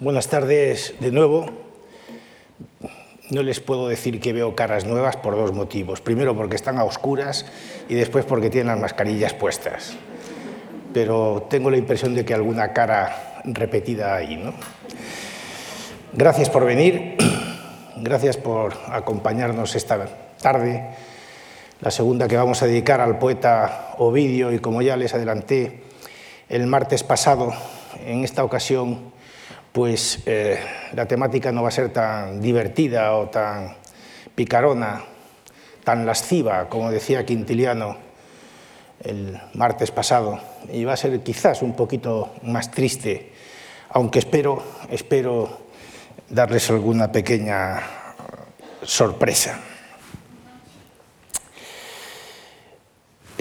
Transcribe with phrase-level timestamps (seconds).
[0.00, 1.46] Buenas tardes de nuevo.
[3.30, 6.00] No les puedo decir que veo caras nuevas por dos motivos.
[6.00, 7.44] Primero porque están a oscuras
[7.88, 9.96] y después porque tienen las mascarillas puestas.
[10.94, 14.36] Pero tengo la impresión de que alguna cara repetida hay.
[14.36, 14.54] ¿no?
[16.12, 17.16] Gracias por venir.
[17.96, 20.06] Gracias por acompañarnos esta
[20.40, 20.90] tarde.
[21.80, 25.82] La segunda que vamos a dedicar al poeta Ovidio y como ya les adelanté
[26.48, 27.52] el martes pasado,
[28.06, 29.17] en esta ocasión
[29.78, 30.58] pues eh,
[30.94, 33.76] la temática no va a ser tan divertida o tan
[34.34, 35.04] picarona,
[35.84, 37.96] tan lasciva, como decía Quintiliano
[39.04, 40.40] el martes pasado,
[40.72, 43.30] y va a ser quizás un poquito más triste,
[43.90, 45.60] aunque espero, espero
[46.28, 47.80] darles alguna pequeña
[48.82, 49.60] sorpresa.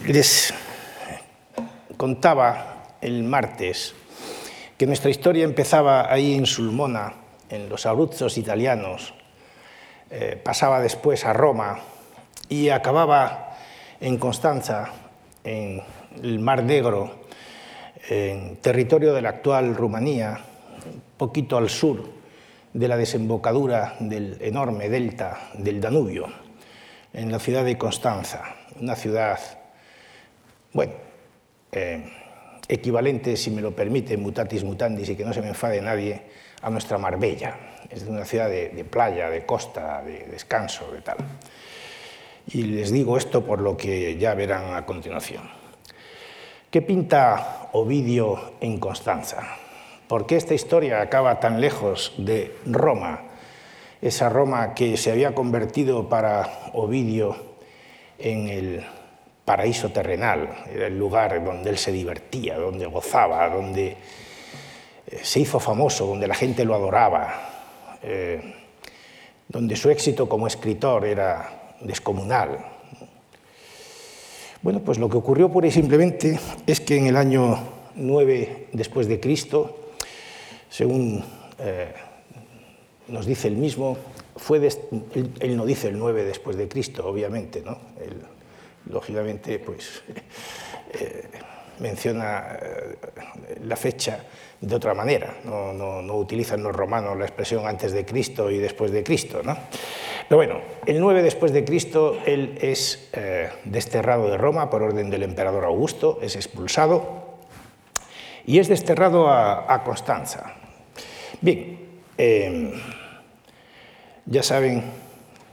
[0.05, 0.53] Les
[1.97, 3.95] contaba el martes
[4.77, 7.13] que nuestra historia empezaba ahí en Sulmona,
[7.49, 9.13] en los Abruzos italianos,
[10.11, 11.79] eh, pasaba después a Roma
[12.47, 13.57] y acababa
[13.99, 14.89] en Constanza,
[15.43, 15.81] en
[16.21, 17.25] el Mar Negro,
[18.07, 20.39] en territorio de la actual Rumanía,
[21.17, 22.09] poquito al sur
[22.71, 26.27] de la desembocadura del enorme delta del Danubio,
[27.13, 28.43] en la ciudad de Constanza,
[28.79, 29.39] una ciudad,
[30.71, 30.93] bueno,
[31.71, 32.26] eh,
[32.67, 36.21] equivalente, si me lo permite, mutatis mutandis y que no se me enfade nadie,
[36.61, 37.55] a nuestra Marbella.
[37.89, 41.17] Es una ciudad de, de playa, de costa, de descanso, de tal.
[42.47, 45.43] Y les digo esto por lo que ya verán a continuación.
[46.69, 49.43] ¿Qué pinta Ovidio en Constanza?
[50.07, 53.23] ¿Por qué esta historia acaba tan lejos de Roma?
[54.01, 57.35] Esa Roma que se había convertido para Ovidio
[58.19, 58.85] en el
[59.47, 63.95] paraíso terrenal, era el lugar donde él se divertía, donde gozaba, donde
[65.07, 68.41] eh, se hizo famoso, donde la gente lo adoraba, eh,
[69.47, 72.57] donde su éxito como escritor era descomunal.
[74.61, 77.57] Bueno, pues lo que ocurrió pura y simplemente es que en el año
[77.95, 79.93] 9 después de Cristo,
[80.69, 81.23] según
[81.59, 81.93] eh,
[83.07, 83.97] nos dice el mismo,
[84.35, 84.57] fue
[85.39, 87.77] él, no dice el 9 después de Cristo, obviamente, ¿no?
[88.89, 90.03] Lógicamente, pues
[90.93, 91.27] eh,
[91.79, 92.97] menciona eh,
[93.63, 94.23] la fecha
[94.59, 98.91] de otra manera, no, no, utilizan los romanos la expresión antes de Cristo y después
[98.91, 99.41] de Cristo.
[99.43, 99.55] ¿no?
[100.27, 105.09] Pero bueno, el 9 después de Cristo, él es eh, desterrado de Roma por orden
[105.09, 107.37] del emperador Augusto, es expulsado
[108.45, 110.55] y es desterrado a, a Constanza.
[111.39, 111.77] Bien,
[114.25, 114.83] ya saben,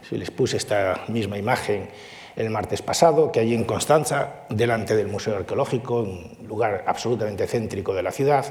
[0.08, 1.88] si les puse esta misma imagen,
[2.36, 7.94] el martes pasado, que allí en Constanza, delante del Museo Arqueológico, un lugar absolutamente céntrico
[7.94, 8.44] de la ciudad,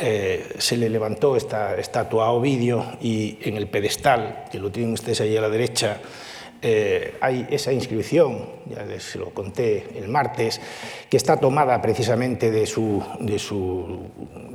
[0.00, 4.92] eh, se le levantó esta estatua a Ovidio y en el pedestal, que lo tienen
[4.92, 6.00] ustedes ahí a la derecha,
[6.62, 10.60] eh, hay esa inscripción, ya les lo conté el martes,
[11.08, 12.68] que está tomada precisamente de,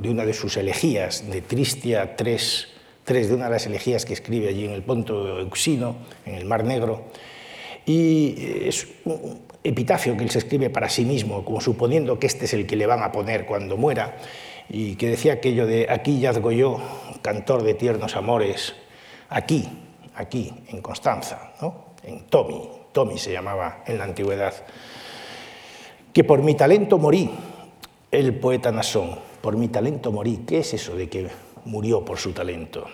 [0.08, 2.68] una de sus elegías, de Tristia 3,
[3.04, 5.96] 3, de una de las elegías que escribe allí en el Ponto Euxino,
[6.26, 7.06] en el Mar Negro,
[7.86, 8.34] y
[8.66, 12.54] es un epitafio que él se escribe para sí mismo, como suponiendo que este es
[12.54, 14.16] el que le van a poner cuando muera,
[14.68, 16.80] y que decía aquello de aquí yazgo yo,
[17.22, 18.74] cantor de tiernos amores,
[19.28, 19.68] aquí,
[20.14, 21.92] aquí, en Constanza, ¿no?
[22.02, 24.54] en Tomi, Tomi se llamaba en la antigüedad,
[26.12, 27.30] que por mi talento morí,
[28.10, 31.28] el poeta Nasón, por mi talento morí, ¿qué es eso de que
[31.64, 32.86] murió por su talento?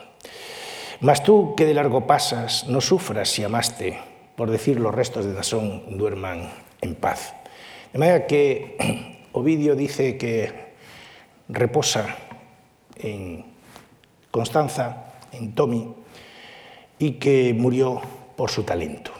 [1.01, 3.99] Mas tú que de largo pasas, no sufras si amaste,
[4.39, 6.49] por decir los restos de Nasón duerman
[6.81, 7.35] en paz.
[7.93, 8.79] De manera que
[9.33, 10.53] Ovidio dice que
[11.49, 12.07] reposa
[12.95, 13.45] en
[14.31, 15.93] Constanza, en Tomi,
[17.01, 18.01] y que murió
[18.37, 19.11] por su talento.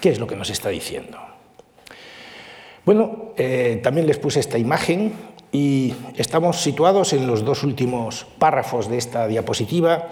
[0.00, 1.18] ¿Qué es lo que nos está diciendo?
[2.84, 5.12] Bueno, eh, también les puse esta imagen
[5.52, 10.08] y estamos situados en los dos últimos párrafos de esta diapositiva,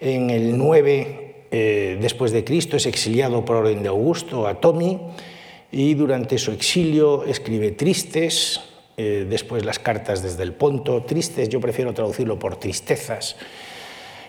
[0.00, 1.23] en el 9
[1.56, 4.98] eh, después de Cristo, es exiliado por orden de Augusto a Tomi
[5.70, 8.60] y durante su exilio escribe Tristes,
[8.96, 13.36] eh, después las cartas desde el Ponto, Tristes yo prefiero traducirlo por tristezas,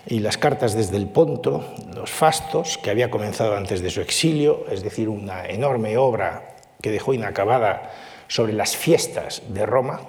[0.06, 4.64] y las cartas desde el Ponto, los Fastos, que había comenzado antes de su exilio,
[4.70, 7.90] es decir, una enorme obra que dejó inacabada
[8.28, 10.00] sobre las fiestas de Roma,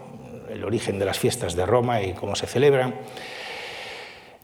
[0.52, 2.94] el origen de las fiestas de Roma y cómo se celebran,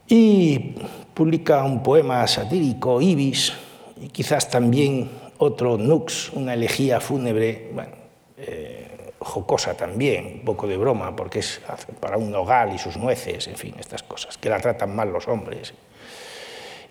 [0.08, 0.74] y
[1.14, 3.52] publica un poema satírico, Ibis,
[4.00, 7.92] y quizás también otro Nux, una elegía fúnebre, bueno,
[8.36, 11.60] eh, jocosa también, un poco de broma, porque es
[12.00, 15.26] para un nogal y sus nueces, en fin, estas cosas, que la tratan mal los
[15.28, 15.72] hombres.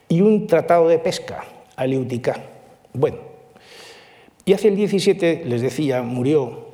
[0.10, 1.46] Y un tratado de pesca,
[1.76, 2.36] Aliutica.
[2.94, 3.18] Bueno,
[4.46, 6.68] y hace el 17, les decía, murió,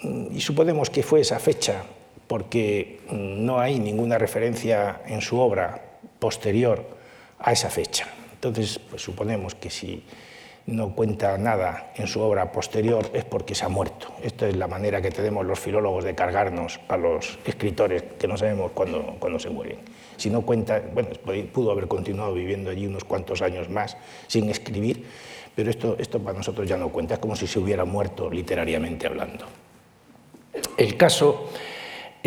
[0.00, 1.82] y suponemos que fue esa fecha,
[2.28, 5.82] porque no hay ninguna referencia en su obra
[6.18, 6.84] posterior
[7.38, 8.06] a esa fecha.
[8.34, 10.04] Entonces, pues suponemos que si
[10.66, 14.12] no cuenta nada en su obra posterior es porque se ha muerto.
[14.22, 18.36] Esta es la manera que tenemos los filólogos de cargarnos a los escritores que no
[18.36, 19.78] sabemos cuándo, se mueren.
[20.18, 21.08] Si no cuenta, bueno,
[21.52, 23.96] pudo haber continuado viviendo allí unos cuantos años más
[24.26, 25.06] sin escribir,
[25.56, 29.06] pero esto, esto para nosotros ya no cuenta, es como si se hubiera muerto literariamente
[29.06, 29.46] hablando.
[30.76, 31.50] El caso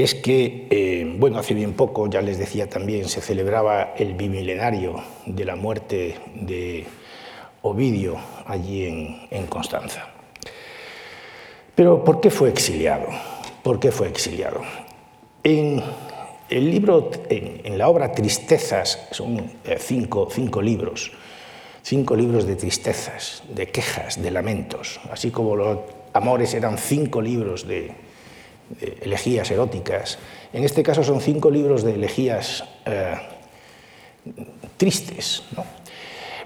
[0.04, 5.02] es que, eh, bueno, hace bien poco, ya les decía también, se celebraba el bimilenario
[5.26, 6.86] de la muerte de
[7.62, 8.86] Ovidio allí
[9.30, 10.08] en, Constanza.
[11.76, 13.08] Pero ¿por qué fue exiliado?
[13.64, 14.62] ¿Por qué fue exiliado?
[15.44, 15.82] En
[16.50, 21.12] el libro, en, la obra Tristezas, son eh, cinco, cinco libros,
[21.84, 25.80] cinco libros de tristezas, de quejas, de lamentos, así como los
[26.14, 27.92] amores eran cinco libros de,
[29.02, 30.18] elegías eróticas.
[30.54, 33.16] En este caso son cinco libros de elegías eh,
[34.78, 35.44] tristes.
[35.56, 35.66] ¿no?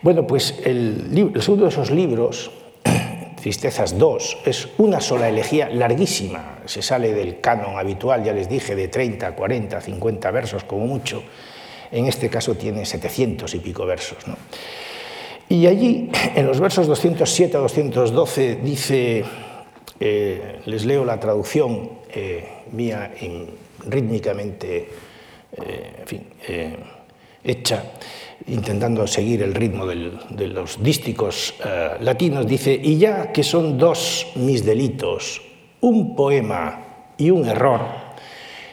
[0.01, 2.51] Bueno, pues el, segundo de esos libros,
[3.42, 8.75] Tristezas 2, es una sola elegía larguísima, se sale del canon habitual, ya les dije,
[8.75, 11.24] de 30, 40, 50 versos como mucho,
[11.92, 14.19] en este caso tiene 700 y pico versos.
[15.50, 19.24] Y allí, en los versos 207 a 212, dice,
[20.00, 23.13] eh, les leo la traducción eh, mía
[23.88, 24.89] rítmicamente
[25.53, 26.75] eh,
[27.44, 27.83] hecha,
[28.47, 31.53] intentando seguir el ritmo de los dísticos
[32.01, 35.42] latinos, dice, y ya que son dos mis delitos,
[35.81, 37.81] un poema y un error,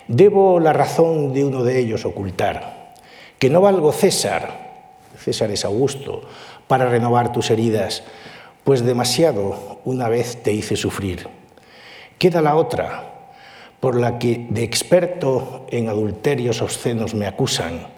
[0.08, 2.94] debo la razón de uno de ellos ocultar,
[3.38, 4.72] que no valgo César,
[5.19, 6.22] César es Augusto,
[6.66, 8.02] para renovar tus heridas,
[8.64, 11.29] pues demasiado una vez te hice sufrir.
[12.19, 13.31] Queda la otra,
[13.81, 17.88] por la que de experto en adulterios obscenos me acusan,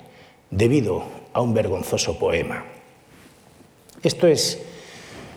[0.50, 2.64] debido a un vergonzoso poema.
[4.02, 4.62] Esto es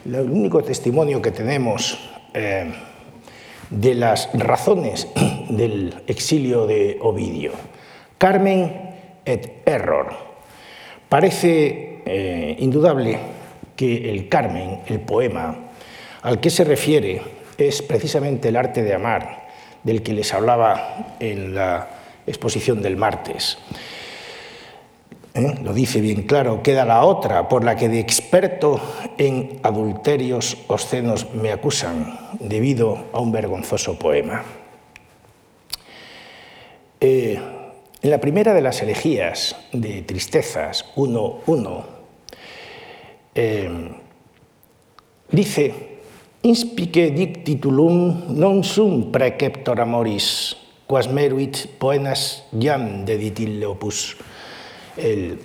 [0.06, 1.98] el único testimonio que tenemos
[2.34, 2.72] eh,
[3.70, 5.08] de las razones
[5.50, 7.52] del exilio de Ovidio.
[8.18, 8.96] Carmen
[9.26, 10.16] et error.
[11.10, 13.37] Parece eh, indudable
[13.78, 15.56] que el Carmen, el poema,
[16.24, 17.22] al que se refiere
[17.58, 19.48] es precisamente el arte de amar,
[19.84, 21.88] del que les hablaba en la
[22.26, 23.58] exposición del martes.
[25.38, 25.56] ¿eh?
[25.64, 28.82] lo dice bien claro, queda la otra, por la que de experto
[29.18, 34.44] en adulterios obscenos me acusan, debido a un vergonzoso poema.
[37.00, 37.40] Eh,
[38.02, 41.97] en la primera de las elegías de Tristezas 1.1,
[43.38, 43.70] eh,
[45.32, 45.88] dice,
[46.48, 50.56] Inspice dictitulum non sum preceptor amoris,
[50.86, 54.16] quas meruit poenas jam deditil opus
[54.96, 55.42] el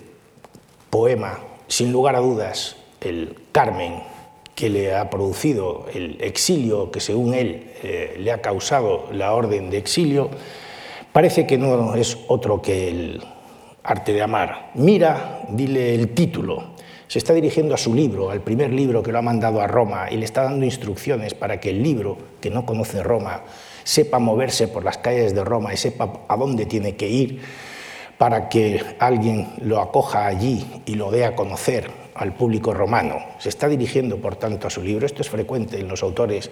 [0.92, 4.04] poema, sin lugar a dudas, el Carmen,
[4.54, 9.70] que le ha producido el exilio que según él eh, le ha causado la orden
[9.70, 10.30] de exilio,
[11.10, 13.24] parece que no es otro que el
[13.82, 14.70] arte de amar.
[14.74, 16.71] Mira, dile el título.
[17.12, 20.06] Se está dirigiendo a su libro, al primer libro que lo ha mandado a Roma,
[20.10, 23.42] y le está dando instrucciones para que el libro, que no conoce Roma,
[23.84, 27.42] sepa moverse por las calles de Roma y sepa a dónde tiene que ir
[28.16, 33.18] para que alguien lo acoja allí y lo dé a conocer al público romano.
[33.38, 35.04] Se está dirigiendo, por tanto, a su libro.
[35.04, 36.50] Esto es frecuente en los autores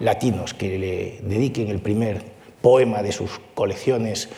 [0.00, 2.24] latinos que le dediquen el primer
[2.60, 4.28] poema de sus colecciones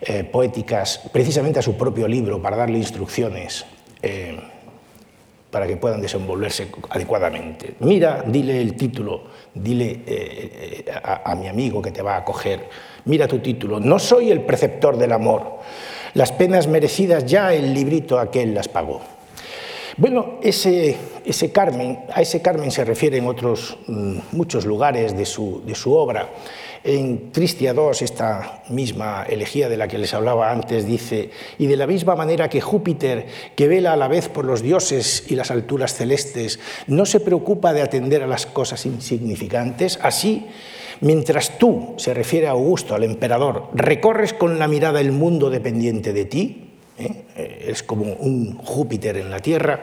[0.00, 3.66] eh, poéticas precisamente a su propio libro para darle instrucciones
[4.00, 4.40] eh,
[5.52, 7.74] para que puedan desenvolverse adecuadamente.
[7.80, 12.68] Mira, dile el título, dile eh, a mi amigo que te va a acoger,
[13.04, 15.58] mira tu título, no soy el preceptor del amor,
[16.14, 19.02] las penas merecidas ya el librito aquel las pagó.
[19.98, 25.26] Bueno, ese, ese Carmen, a ese Carmen se refiere en otros mm, muchos lugares de
[25.26, 26.30] su, de su obra.
[26.84, 31.76] En Tristia II, esta misma elegía de la que les hablaba antes, dice, y de
[31.76, 35.50] la misma manera que Júpiter, que vela a la vez por los dioses y las
[35.50, 36.58] alturas celestes,
[36.88, 40.46] no se preocupa de atender a las cosas insignificantes, así
[41.02, 46.12] Mientras tú, se refiere a Augusto, al emperador, recorres con la mirada el mundo dependiente
[46.12, 47.24] de ti, ¿eh?
[47.66, 49.82] es como un Júpiter en la Tierra,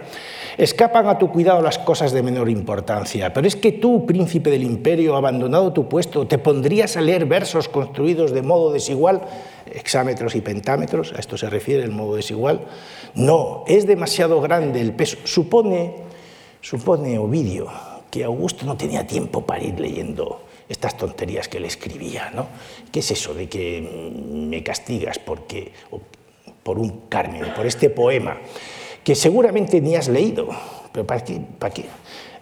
[0.60, 3.32] escapan a tu cuidado las cosas de menor importancia.
[3.34, 7.70] Pero es que tú, príncipe del imperio, abandonado tu puesto, te pondrías a leer versos
[7.70, 9.22] construidos de modo desigual,
[9.66, 12.66] hexámetros y pentámetros, a esto se refiere el modo desigual.
[13.16, 15.18] No, es demasiado grande el peso.
[15.24, 15.96] Supone,
[16.60, 17.68] supone Ovidio
[18.12, 22.32] que Augusto no tenía tiempo para ir leyendo estas tonterías que le escribía.
[22.36, 22.48] ¿no?
[22.92, 25.72] ¿Qué es eso de que me castigas porque,
[26.64, 28.38] por un Carmen, por este poema?
[29.10, 30.50] Que seguramente ni has leído.
[30.92, 31.42] ¿Pero para qué?
[31.58, 31.86] ¿Para qué?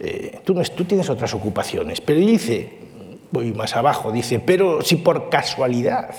[0.02, 2.02] Eh, tú, no, tú tienes otras ocupaciones.
[2.02, 2.74] Pero dice,
[3.32, 6.14] voy más abajo, dice, pero si por casualidad,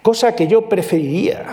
[0.00, 1.44] cosa que yo preferiría,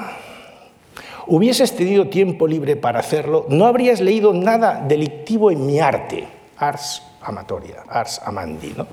[1.27, 7.03] hubieses tenido tiempo libre para hacerlo, no habrías leído nada delictivo en mi arte, ars
[7.21, 8.73] amatoria, ars amandi.
[8.77, 8.87] ¿no?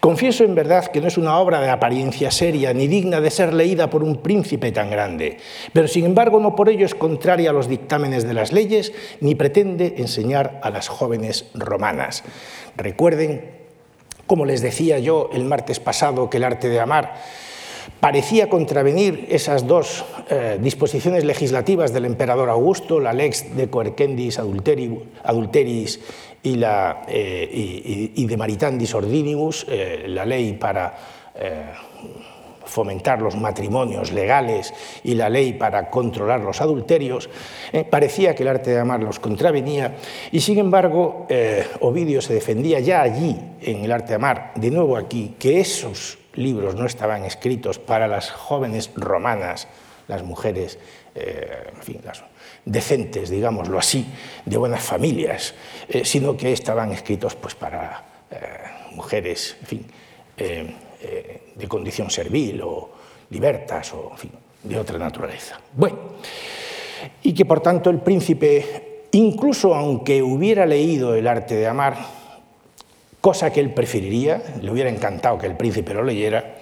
[0.00, 3.52] Confieso en verdad que no es una obra de apariencia seria ni digna de ser
[3.52, 5.36] leída por un príncipe tan grande,
[5.74, 9.34] pero sin embargo no por ello es contraria a los dictámenes de las leyes ni
[9.34, 12.24] pretende enseñar a las jóvenes romanas.
[12.76, 13.50] Recuerden,
[14.26, 17.12] como les decía yo el martes pasado, que el arte de amar
[18.00, 26.00] parecía contravenir esas dos eh, disposiciones legislativas del emperador Augusto, la lex de coercendis adulteris
[26.42, 30.94] y, la, eh, y, de maritandis ordinibus, eh, la ley para
[32.66, 37.30] fomentar los matrimonios legales y la ley para controlar los adulterios,
[37.88, 39.96] parecía que el arte de amar los contravenía
[40.30, 41.26] y sin embargo
[41.80, 46.18] Ovidio se defendía ya allí en el arte de amar, de nuevo aquí, que esos
[46.34, 49.68] libros no estaban escritos para las jóvenes romanas,
[50.08, 50.78] las mujeres,
[51.14, 52.22] eh, en fin, las
[52.64, 54.06] decentes, digámoslo así,
[54.44, 55.54] de buenas familias,
[55.88, 58.38] eh, sino que estaban escritos pues, para eh,
[58.92, 59.86] mujeres, fin,
[60.36, 62.90] de condición servil o
[63.28, 64.12] libertas o
[64.62, 65.60] de otra naturaleza.
[65.76, 65.98] Bueno,
[67.22, 71.96] y que por tanto el príncipe, incluso aunque hubiera leído el arte de amar,
[73.20, 76.56] cosa que él preferiría, le hubiera encantado que el príncipe lo leyera,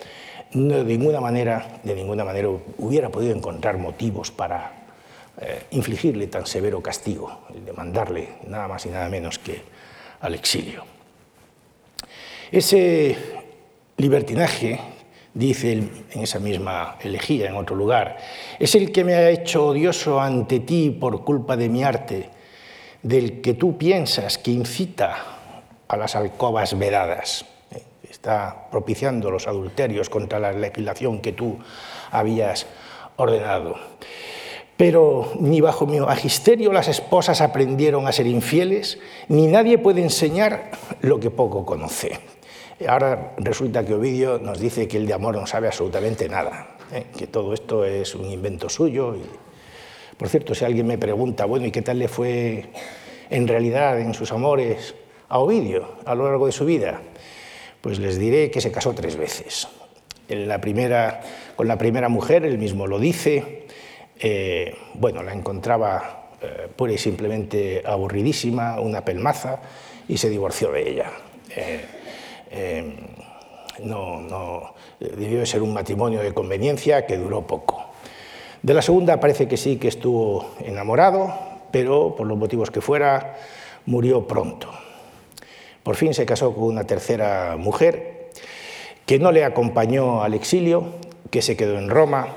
[0.53, 4.78] de ninguna manera, de ninguna manera hubiera podido encontrar motivos para
[5.41, 9.63] eh, infligirle tan severo castigo, el de mandarle nada más y nada menos que
[10.21, 10.85] al exilio.
[12.51, 13.17] Ese
[13.99, 14.81] libertinaje,
[15.35, 18.17] dice en esa misma elegía, en otro lugar,
[18.59, 22.31] es el que me ha hecho odioso ante ti por culpa de mi arte,
[23.03, 25.25] del que tú piensas que incita
[25.87, 27.45] a las alcobas vedadas.
[28.03, 31.59] Está propiciando los adulterios contra la legislación que tú
[32.11, 32.67] habías
[33.17, 33.77] ordenado.
[34.79, 40.71] Pero ni bajo mi magisterio las esposas aprendieron a ser infieles, ni nadie puede enseñar
[41.03, 42.19] lo que poco conoce.
[42.89, 47.07] Ahora resulta que Ovidio nos dice que el de amor no sabe absolutamente nada, ¿eh?
[47.15, 49.15] que todo esto es un invento suyo.
[49.15, 49.23] Y...
[50.17, 52.71] Por cierto, si alguien me pregunta, bueno, ¿y qué tal le fue
[53.29, 54.95] en realidad en sus amores?
[55.29, 57.01] a Ovidio a lo largo de su vida?
[57.81, 59.69] Pues les diré que se casó tres veces.
[60.29, 61.23] En la primera,
[61.57, 63.58] con la primera mujer, él mismo lo dice,
[64.21, 69.61] eh, bueno, la encontraba eh, pura y simplemente aburridísima, una pelmaza,
[70.09, 71.11] y se divorció de ella.
[72.51, 72.95] Eh,
[73.81, 77.85] no, no, debió de ser un matrimonio de conveniencia que duró poco.
[78.63, 81.33] De la segunda parece que sí que estuvo enamorado,
[81.71, 83.37] pero por los motivos que fuera,
[83.87, 84.69] murió pronto.
[85.83, 88.31] Por fin se casó con una tercera mujer
[89.07, 90.85] que no le acompañó al exilio,
[91.31, 92.29] que se quedó en Roma,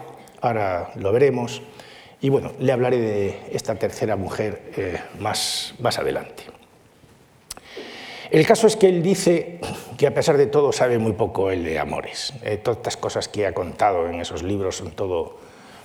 [0.41, 1.61] ahora lo veremos,
[2.21, 6.43] y bueno, le hablaré de esta tercera mujer eh, más, más adelante.
[8.29, 9.59] El caso es que él dice
[9.97, 12.33] que a pesar de todo sabe muy poco él de amores.
[12.43, 15.37] Eh, todas estas cosas que ha contado en esos libros son todo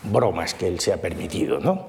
[0.05, 1.59] bromas que él se ha permitido.
[1.59, 1.87] ¿no?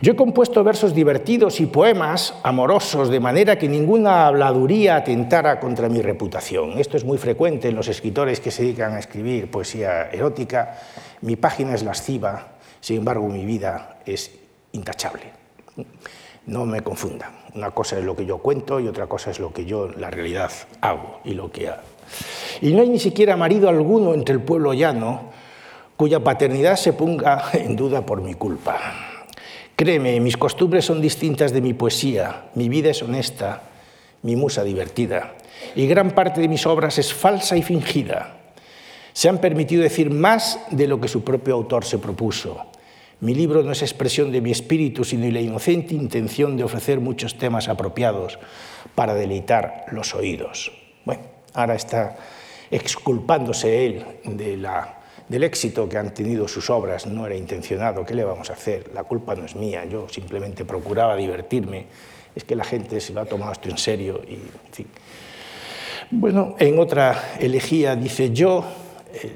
[0.00, 5.88] Yo he compuesto versos divertidos y poemas amorosos de manera que ninguna habladuría atentara contra
[5.88, 6.78] mi reputación.
[6.78, 10.78] Esto es muy frecuente en los escritores que se dedican a escribir poesía erótica.
[11.20, 12.51] Mi página es lasciva,
[12.82, 14.32] sin embargo mi vida es
[14.72, 15.22] intachable.
[16.46, 17.30] No me confunda.
[17.54, 20.00] Una cosa es lo que yo cuento y otra cosa es lo que yo en
[20.00, 21.82] la realidad hago y lo que hago.
[22.60, 25.30] Y no hay ni siquiera marido alguno entre el pueblo llano
[25.96, 28.80] cuya paternidad se ponga en duda por mi culpa.
[29.76, 33.62] Créeme, mis costumbres son distintas de mi poesía, mi vida es honesta,
[34.22, 35.34] mi musa divertida,
[35.76, 38.38] y gran parte de mis obras es falsa y fingida.
[39.12, 42.66] Se han permitido decir más de lo que su propio autor se propuso.
[43.22, 47.38] Mi libro no es expresión de mi espíritu, sino la inocente intención de ofrecer muchos
[47.38, 48.40] temas apropiados
[48.96, 50.72] para deleitar los oídos.
[51.04, 51.22] Bueno,
[51.54, 52.16] ahora está
[52.68, 58.50] exculpándose él del éxito que han tenido sus obras no era intencionado, ¿qué le vamos
[58.50, 58.90] a hacer?
[58.92, 61.86] La culpa no es mía, yo simplemente procuraba divertirme,
[62.34, 64.86] es que la gente se lo ha tomado esto en serio y, en.
[66.10, 68.64] Bueno, en otra elegía dice yo,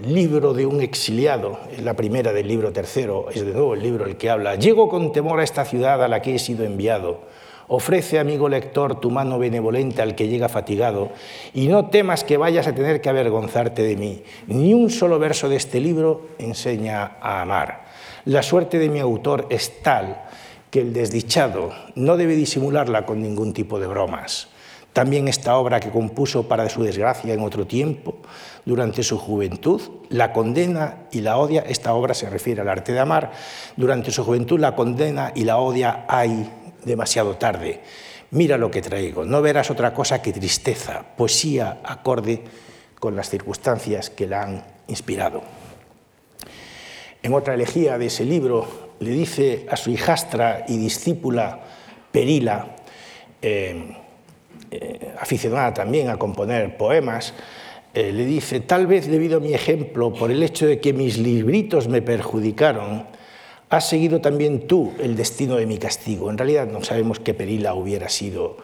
[0.06, 4.16] libro de un exiliado, la primera del libro tercero, es de nuevo el libro el
[4.16, 7.20] que habla, llego con temor a esta ciudad a la que he sido enviado,
[7.68, 11.10] Ofrece, amigo lector, tu mano benevolente al que llega fatigado,
[11.52, 14.22] y no temas que vayas a tener que avergonzarte de mí.
[14.46, 17.86] Ni un solo verso de este libro enseña a amar.
[18.24, 20.22] La suerte de mi autor es tal
[20.70, 24.48] que el desdichado no debe disimularla con ningún tipo de bromas.
[24.92, 28.16] También esta obra que compuso para su desgracia en otro tiempo,
[28.66, 29.80] durante su juventud,
[30.10, 33.32] la condena y la odia, esta obra se refiere al arte de amar,
[33.76, 36.50] durante su juventud la condena y la odia hay
[36.84, 37.80] demasiado tarde.
[38.32, 42.42] Mira lo que traigo, no verás otra cosa que tristeza, poesía acorde
[42.98, 45.42] con las circunstancias que la han inspirado.
[47.22, 51.60] En otra elegía de ese libro le dice a su hijastra y discípula
[52.10, 52.74] Perila,
[53.40, 53.96] eh,
[54.72, 57.32] eh, aficionada también a componer poemas,
[57.96, 61.16] eh, le dice, tal vez debido a mi ejemplo, por el hecho de que mis
[61.16, 63.06] libritos me perjudicaron,
[63.70, 66.30] has seguido también tú el destino de mi castigo.
[66.30, 68.58] En realidad no sabemos que Perila hubiera sido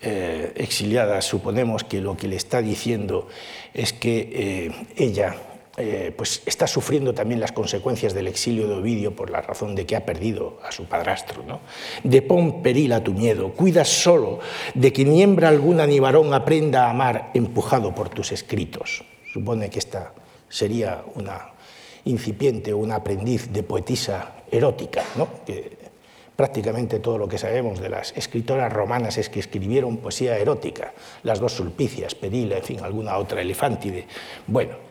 [0.00, 3.28] eh, exiliada, suponemos que lo que le está diciendo
[3.74, 5.36] es que eh, ella
[5.80, 9.86] eh, pues está sufriendo también las consecuencias del exilio de Ovidio por la razón de
[9.86, 11.42] que ha perdido a su padrastro.
[11.42, 11.60] ¿no?
[12.04, 14.40] Depón perila tu miedo, cuida solo
[14.74, 19.04] de que ni hembra alguna ni varón aprenda a amar empujado por tus escritos.
[19.32, 20.12] Supone que esta
[20.48, 21.52] sería una
[22.04, 25.28] incipiente o un aprendiz de poetisa erótica, ¿no?
[25.46, 25.78] que
[26.36, 31.38] prácticamente todo lo que sabemos de las escritoras romanas es que escribieron poesía erótica, las
[31.38, 34.06] dos sulpicias, Perila, en fin, alguna otra, Elefántide.
[34.46, 34.89] Bueno,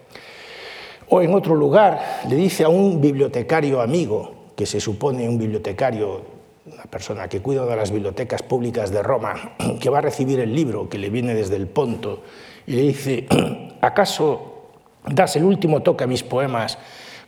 [1.09, 6.21] o en otro lugar le dice a un bibliotecario amigo, que se supone un bibliotecario,
[6.65, 10.53] una persona que cuida de las bibliotecas públicas de Roma, que va a recibir el
[10.53, 12.21] libro que le viene desde el Ponto,
[12.67, 13.27] y le dice,
[13.81, 14.71] ¿acaso
[15.05, 16.77] das el último toque a mis poemas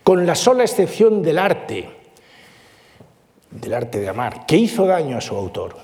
[0.04, 2.02] con la sola excepción del arte?
[3.52, 5.76] del arte de amar, que hizo daño a su autor.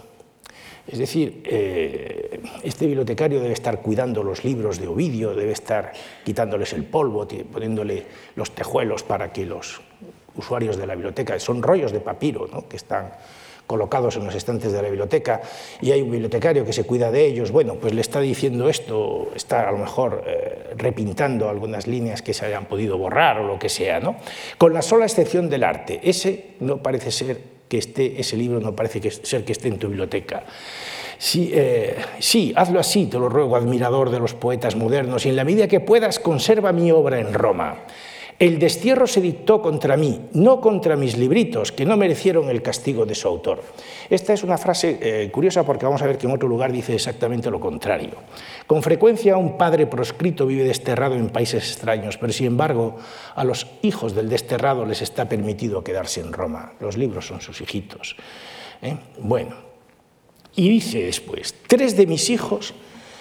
[0.88, 5.92] Es decir, eh, este bibliotecario debe estar cuidando los libros de Ovidio, debe estar
[6.24, 9.82] quitándoles el polvo, poniéndole los tejuelos para que los
[10.34, 13.12] usuarios de la biblioteca, son rollos de papiro que están
[13.66, 15.42] colocados en los estantes de la biblioteca
[15.82, 19.30] y hay un bibliotecario que se cuida de ellos, bueno, pues le está diciendo esto,
[19.34, 23.58] está a lo mejor eh, repintando algunas líneas que se hayan podido borrar o lo
[23.58, 24.16] que sea, ¿no?
[24.56, 28.74] Con la sola excepción del arte, ese no parece ser que esté ese libro, no
[28.74, 30.44] parece que ser que esté en tu biblioteca.
[31.18, 35.36] Sí, eh, sí, hazlo así, te lo ruego, admirador de los poetas modernos, y en
[35.36, 37.84] la medida que puedas, conserva mi obra en Roma.
[38.38, 43.04] El destierro se dictó contra mí, no contra mis libritos, que no merecieron el castigo
[43.04, 43.64] de su autor.
[44.08, 46.94] Esta es una frase eh, curiosa porque vamos a ver que en otro lugar dice
[46.94, 48.12] exactamente lo contrario.
[48.68, 52.96] Con frecuencia un padre proscrito vive desterrado en países extraños, pero sin embargo
[53.34, 56.74] a los hijos del desterrado les está permitido quedarse en Roma.
[56.78, 58.14] Los libros son sus hijitos.
[58.82, 58.96] ¿eh?
[59.18, 59.56] Bueno,
[60.54, 62.72] y dice después, tres de mis hijos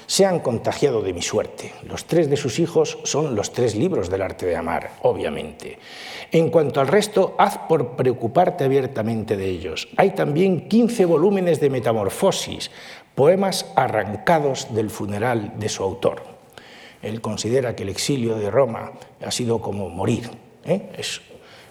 [0.07, 1.73] se han contagiado de mi suerte.
[1.83, 5.77] Los tres de sus hijos son los tres libros del arte de amar, obviamente.
[6.31, 9.89] En cuanto al resto, haz por preocuparte abiertamente de ellos.
[9.97, 12.71] Hay también 15 volúmenes de metamorfosis,
[13.15, 16.23] poemas arrancados del funeral de su autor.
[17.01, 18.93] Él considera que el exilio de Roma
[19.23, 20.29] ha sido como morir.
[20.65, 20.89] ¿eh?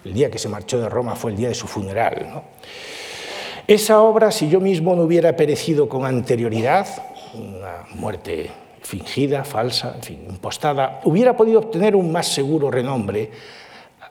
[0.05, 2.42] El día que se marchó de Roma fue el día de su funeral.
[3.66, 6.87] Esa obra, si yo mismo no hubiera perecido con anterioridad,
[7.38, 8.51] una muerte
[8.83, 13.31] fingida, falsa, en fin, impostada, hubiera podido obtener un más seguro renombre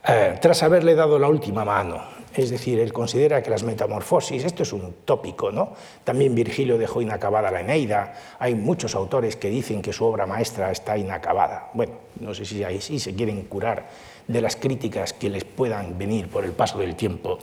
[0.07, 2.15] eh, tras haberle dado la última mano.
[2.35, 5.69] Es decir, él considera que las metamorfosis, esto es un tópico, ¿no?
[6.03, 10.69] También Virgilio dejó inacabada la Eneida, hay muchos autores que dicen que su obra maestra
[10.69, 11.69] está inacabada.
[11.73, 13.87] Bueno, no sé si ahí sí se quieren curar
[14.27, 17.39] de las críticas que les puedan venir por el paso del tiempo.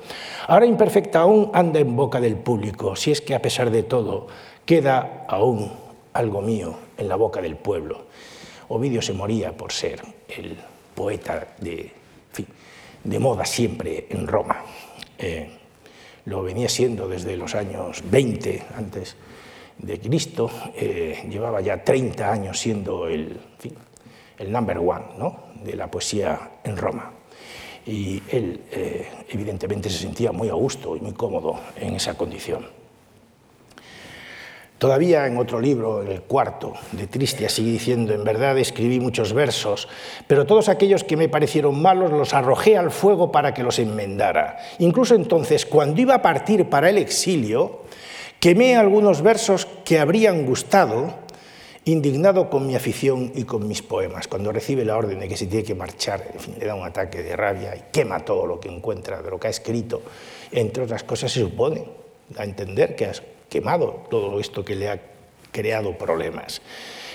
[0.47, 4.27] Ahora imperfecta aún anda en boca del público, si es que a pesar de todo
[4.65, 5.73] queda aún
[6.13, 8.07] algo mío en la boca del pueblo.
[8.69, 10.57] Ovidio se moría por ser el
[10.95, 11.91] poeta de,
[13.19, 14.65] moda siempre en Roma.
[15.19, 15.51] Eh,
[16.27, 19.17] lo venía siendo desde los años 20 antes
[19.79, 23.41] de Cristo, eh, llevaba ya 30 años siendo el,
[24.39, 25.05] el number one
[25.65, 27.13] de la poesía en Roma.
[27.85, 32.82] Y él eh, evidentemente se sentía muy a gusto y muy cómodo en esa condición.
[34.83, 39.33] Todavía en otro libro, en el cuarto, de Tristia, sigue diciendo, en verdad escribí muchos
[39.33, 39.87] versos,
[40.27, 44.59] pero todos aquellos que me parecieron malos los arrojé al fuego para que los enmendara.
[44.81, 47.83] Incluso entonces, cuando iba a partir para el exilio,
[48.41, 51.15] quemé algunos versos que habrían gustado,
[51.85, 54.27] indignado con mi afición y con mis poemas.
[54.27, 56.85] Cuando recibe la orden de que se tiene que marchar, en fin, le da un
[56.85, 60.03] ataque de rabia y quema todo lo que encuentra de lo que ha escrito.
[60.51, 61.85] Entre otras cosas, se supone
[62.37, 63.13] a entender que
[63.53, 64.99] quemado todo esto que le ha
[65.53, 66.63] creado problemas.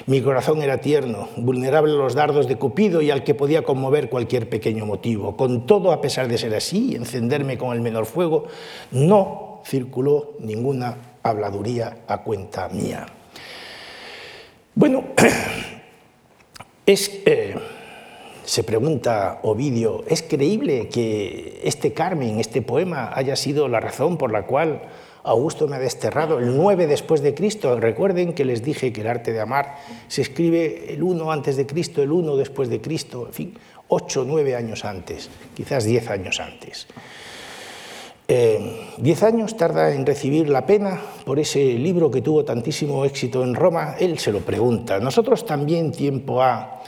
[0.05, 4.07] Mi corazón era tierno, vulnerable a los dardos de Cupido y al que podía conmover
[4.07, 5.35] cualquier pequeño motivo.
[5.35, 8.45] Con todo, a pesar de ser así encenderme con el menor fuego,
[8.91, 13.07] no circuló ninguna habladuría a cuenta mía.
[14.75, 15.05] Bueno,
[16.85, 17.55] es, eh,
[18.45, 24.31] se pregunta Ovidio, ¿es creíble que este Carmen, este poema, haya sido la razón por
[24.31, 24.83] la cual
[25.27, 27.79] Augusto me ha desterrado el 9 después de Cristo.
[27.79, 29.75] Recuerden que les dije que el arte de amar
[30.07, 33.53] se escribe el 1 antes de Cristo, el 1 después de Cristo, en fin,
[33.89, 36.87] 8 o 9 años antes, quizás 10 años antes.
[38.29, 43.41] Eh, diez años tarda en recibir la pena por ese libro que tuvo tantísimo éxito
[43.41, 43.95] en Roma.
[43.97, 44.99] Él se lo pregunta.
[44.99, 46.81] Nosotros también tiempo ha...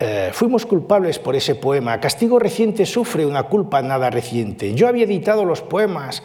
[0.00, 2.00] Eh, fuimos culpables por ese poema.
[2.00, 4.74] Castigo reciente sufre una culpa nada reciente.
[4.74, 6.22] Yo había editado los poemas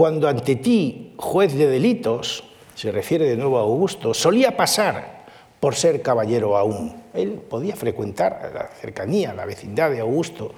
[0.00, 2.42] cuando ante ti, juez de delitos,
[2.74, 5.26] se refiere de nuevo a Augusto, solía pasar
[5.60, 7.02] por ser caballero aún.
[7.12, 10.54] Él podía frecuentar la cercanía, la vecindad de Augusto,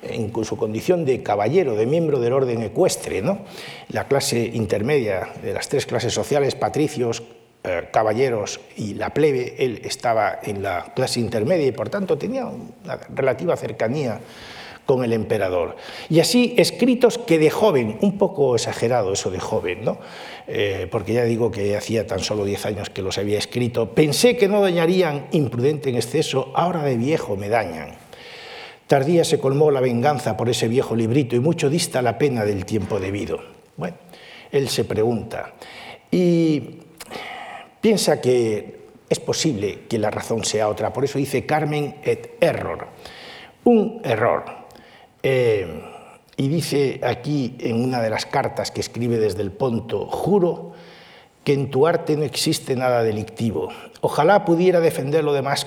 [0.00, 3.40] en su condición de caballero, de miembro del orden ecuestre, ¿no?
[3.88, 7.24] la clase intermedia de las tres clases sociales, patricios,
[7.64, 12.46] eh, caballeros y la plebe, él estaba en la clase intermedia y por tanto tenía
[12.46, 14.20] una relativa cercanía
[14.88, 15.76] con el emperador.
[16.08, 19.98] Y así escritos que de joven, un poco exagerado eso de joven, ¿no?
[20.46, 24.38] Eh, porque ya digo que hacía tan solo 10 años que los había escrito, pensé
[24.38, 27.96] que no dañarían imprudente en exceso, ahora de viejo me dañan.
[28.86, 32.64] Tardía se colmó la venganza por ese viejo librito y mucho dista la pena del
[32.64, 33.40] tiempo debido.
[33.76, 33.98] Bueno,
[34.50, 35.52] él se pregunta
[36.10, 36.78] y
[37.82, 42.86] piensa que es posible que la razón sea otra, por eso dice Carmen et error,
[43.64, 44.57] un error.
[45.22, 45.82] Eh,
[46.36, 50.72] y dice aquí en una de las cartas que escribe desde el Ponto, juro
[51.42, 53.70] que en tu arte no existe nada delictivo.
[54.00, 55.66] Ojalá pudiera defender lo demás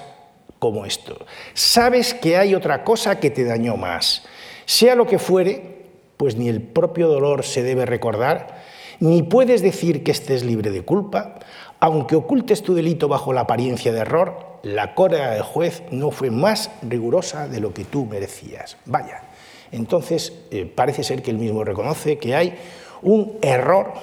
[0.59, 1.25] como esto.
[1.53, 4.23] Sabes que hay otra cosa que te dañó más.
[4.65, 5.87] Sea lo que fuere,
[6.17, 8.61] pues ni el propio dolor se debe recordar,
[8.99, 11.39] ni puedes decir que estés libre de culpa,
[11.79, 16.29] aunque ocultes tu delito bajo la apariencia de error, la cólera del juez no fue
[16.29, 18.77] más rigurosa de lo que tú merecías.
[18.85, 19.23] Vaya,
[19.71, 22.55] entonces, eh, parece ser que él mismo reconoce que hay
[23.01, 23.93] un error,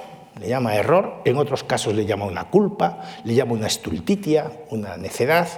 [0.40, 4.96] le llama error, en otros casos le llama una culpa, le llama una estultitia, una
[4.96, 5.48] necedad,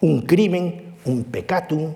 [0.00, 1.94] un crimen, un pecatum,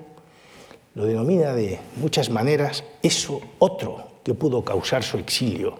[0.94, 5.78] lo denomina de muchas maneras eso otro que pudo causar su exilio,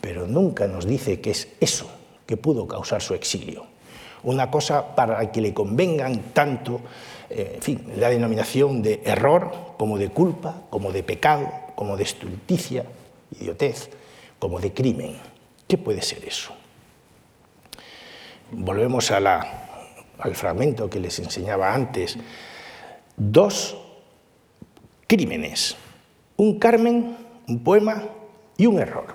[0.00, 1.90] pero nunca nos dice que es eso
[2.26, 3.66] que pudo causar su exilio.
[4.24, 6.80] Una cosa para que le convengan tanto
[7.34, 12.02] eh, en fin, la denominación de error, como de culpa, como de pecado, como de
[12.02, 12.84] estulticia,
[13.40, 13.88] idiotez,
[14.38, 15.16] como de crimen.
[15.66, 16.52] ¿Qué puede ser eso?
[18.50, 22.18] Volvemos al fragmento que les enseñaba antes.
[23.16, 23.78] Dos
[25.06, 25.76] crímenes,
[26.36, 27.16] un carmen,
[27.48, 28.02] un poema
[28.58, 29.06] y un error.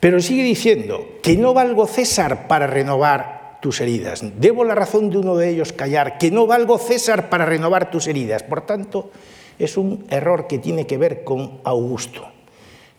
[0.00, 3.35] Pero sigue diciendo que no valgo César para renovar
[3.80, 4.22] heridas.
[4.38, 8.06] Debo la razón de uno de ellos callar, que no valgo César para renovar tus
[8.06, 8.42] heridas.
[8.42, 9.10] Por tanto,
[9.58, 12.28] es un error que tiene que ver con Augusto,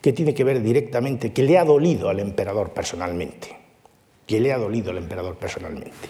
[0.02, 3.56] que tiene que ver directamente, que le ha dolido al emperador personalmente,
[4.26, 6.10] que le ha dolido al emperador personalmente.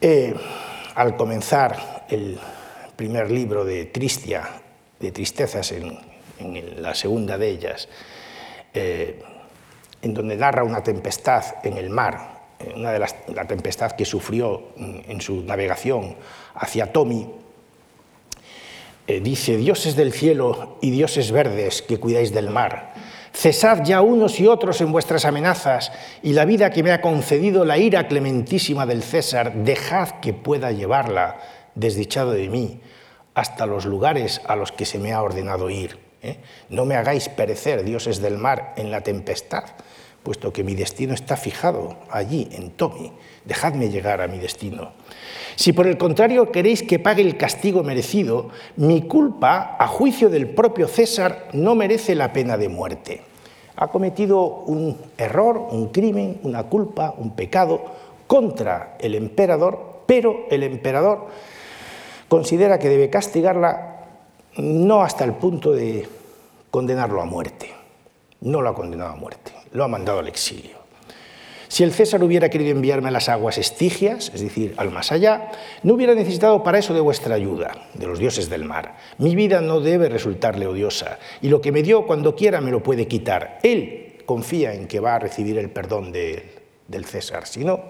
[0.00, 0.34] Eh,
[0.94, 2.38] al comenzar el
[2.96, 4.48] primer libro de Tristia,
[4.98, 5.98] de tristezas en,
[6.80, 7.88] la segunda de ellas,
[8.72, 9.22] eh,
[10.02, 12.29] en donde narra una tempestad en el mar,
[12.74, 16.16] una de las, la tempestad que sufrió en su navegación
[16.54, 17.26] hacia Tomi,
[19.06, 22.94] eh, dice, dioses del cielo y dioses verdes que cuidáis del mar,
[23.32, 25.90] cesad ya unos y otros en vuestras amenazas
[26.22, 30.70] y la vida que me ha concedido la ira clementísima del César, dejad que pueda
[30.70, 31.38] llevarla,
[31.74, 32.80] desdichado de mí,
[33.34, 35.98] hasta los lugares a los que se me ha ordenado ir.
[36.22, 36.38] ¿eh?
[36.68, 39.64] No me hagáis perecer, dioses del mar, en la tempestad,
[40.22, 43.12] puesto que mi destino está fijado allí, en Tomi.
[43.44, 44.92] Dejadme llegar a mi destino.
[45.56, 50.48] Si por el contrario queréis que pague el castigo merecido, mi culpa, a juicio del
[50.48, 53.22] propio César, no merece la pena de muerte.
[53.76, 57.82] ha cometido un error, un crimen, una culpa, un pecado
[58.26, 61.28] contra el emperador, pero el emperador
[62.28, 64.06] considera que debe castigarla
[64.56, 66.06] no hasta el punto de
[66.70, 67.70] condenarlo a muerte.
[68.40, 70.80] No lo ha condenado a muerte, lo ha mandado al exilio.
[71.70, 75.52] Si el César hubiera querido enviarme a las aguas estigias, es decir, al más allá,
[75.84, 78.96] no hubiera necesitado para eso de vuestra ayuda, de los dioses del mar.
[79.18, 82.82] Mi vida no debe resultarle odiosa, y lo que me dio cuando quiera me lo
[82.82, 83.60] puede quitar.
[83.62, 87.80] Él confía en que va a recibir el perdón del César, si no,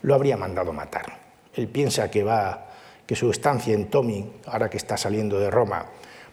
[0.00, 1.18] lo habría mandado matar.
[1.54, 2.68] Él piensa que, va,
[3.04, 5.84] que su estancia en Tomi, ahora que está saliendo de Roma,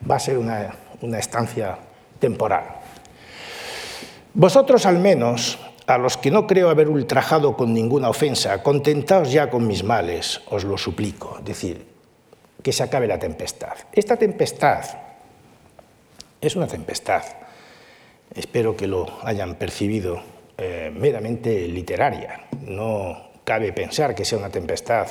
[0.09, 1.77] va a ser una, una estancia
[2.17, 2.76] temporal.
[4.39, 9.49] Vosotros al menos a los que no creo haber ultrajado con ninguna ofensa, contentaos ya
[9.49, 11.37] con mis males, os lo suplico.
[11.39, 11.87] Es decir,
[12.61, 13.73] que se acabe la tempestad.
[13.91, 14.85] Esta tempestad
[16.39, 17.23] es una tempestad,
[18.35, 20.21] espero que lo hayan percibido,
[20.55, 22.41] eh, meramente literaria.
[22.61, 25.07] No cabe pensar que sea una tempestad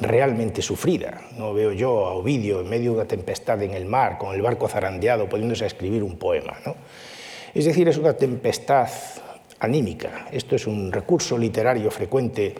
[0.00, 1.20] realmente sufrida.
[1.36, 4.42] No veo yo a Ovidio en medio de una tempestad en el mar, con el
[4.42, 6.56] barco zarandeado, poniéndose a escribir un poema.
[6.66, 6.74] ¿no?
[7.52, 8.88] Es decir, es una tempestad
[9.58, 10.28] anímica.
[10.30, 12.54] Esto es un recurso literario frecuente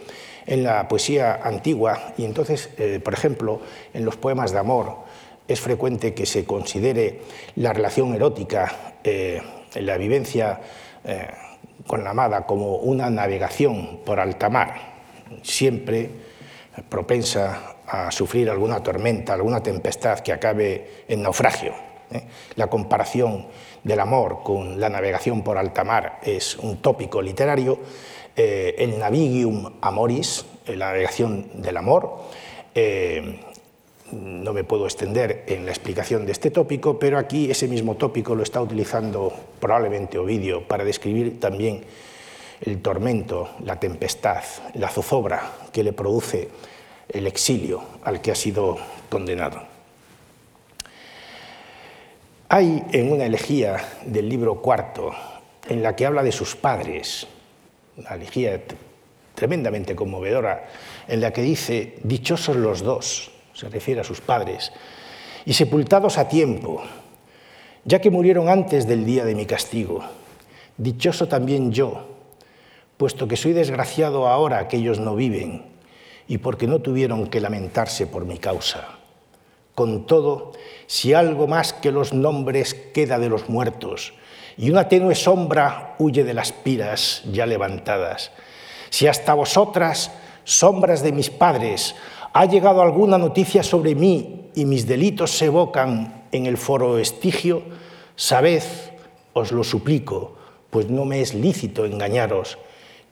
[0.46, 3.60] en la poesía antigua y entonces, eh, por ejemplo,
[3.94, 4.98] en los poemas de amor
[5.46, 7.20] es frecuente que se considere
[7.56, 9.40] la relación erótica, eh,
[9.76, 10.60] la vivencia
[11.04, 11.28] eh,
[11.86, 14.74] con la amada como una navegación por alta mar,
[15.42, 16.10] siempre
[16.88, 21.74] propensa a sufrir alguna tormenta, alguna tempestad que acabe en naufragio.
[22.56, 23.46] La comparación
[23.84, 27.78] del amor con la navegación por alta mar es un tópico literario,
[28.36, 32.18] eh, el navigium amoris, eh, la navegación del amor.
[32.74, 33.40] Eh,
[34.12, 38.34] no me puedo extender en la explicación de este tópico, pero aquí ese mismo tópico
[38.34, 41.84] lo está utilizando probablemente Ovidio para describir también
[42.60, 44.42] el tormento, la tempestad,
[44.74, 46.48] la zozobra que le produce
[47.08, 49.69] el exilio al que ha sido condenado.
[52.52, 55.12] Hay en una elegía del libro cuarto,
[55.68, 57.28] en la que habla de sus padres,
[57.96, 58.60] una elegía
[59.36, 60.66] tremendamente conmovedora,
[61.06, 64.72] en la que dice, dichosos los dos, se refiere a sus padres,
[65.44, 66.82] y sepultados a tiempo,
[67.84, 70.02] ya que murieron antes del día de mi castigo.
[70.76, 72.04] Dichoso también yo,
[72.96, 75.66] puesto que soy desgraciado ahora que ellos no viven,
[76.26, 78.99] y porque no tuvieron que lamentarse por mi causa.
[79.74, 80.52] Con todo,
[80.86, 84.12] si algo más que los nombres queda de los muertos,
[84.56, 88.32] y una tenue sombra huye de las piras ya levantadas,
[88.90, 90.10] si hasta vosotras,
[90.44, 91.94] sombras de mis padres,
[92.32, 97.62] ha llegado alguna noticia sobre mí y mis delitos se evocan en el foro estigio,
[98.16, 98.62] sabed,
[99.32, 100.36] os lo suplico,
[100.70, 102.58] pues no me es lícito engañaros,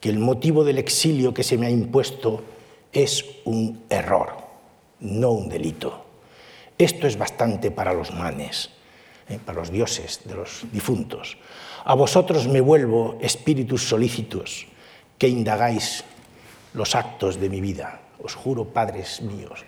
[0.00, 2.42] que el motivo del exilio que se me ha impuesto
[2.92, 4.36] es un error,
[5.00, 6.07] no un delito.
[6.78, 8.70] Esto es bastante para los manes,
[9.28, 11.36] eh, para los dioses de los difuntos.
[11.84, 14.68] A vosotros me vuelvo, espíritus solícitos,
[15.18, 16.04] que indagáis
[16.74, 18.00] los actos de mi vida.
[18.22, 19.64] Os juro, padres míos,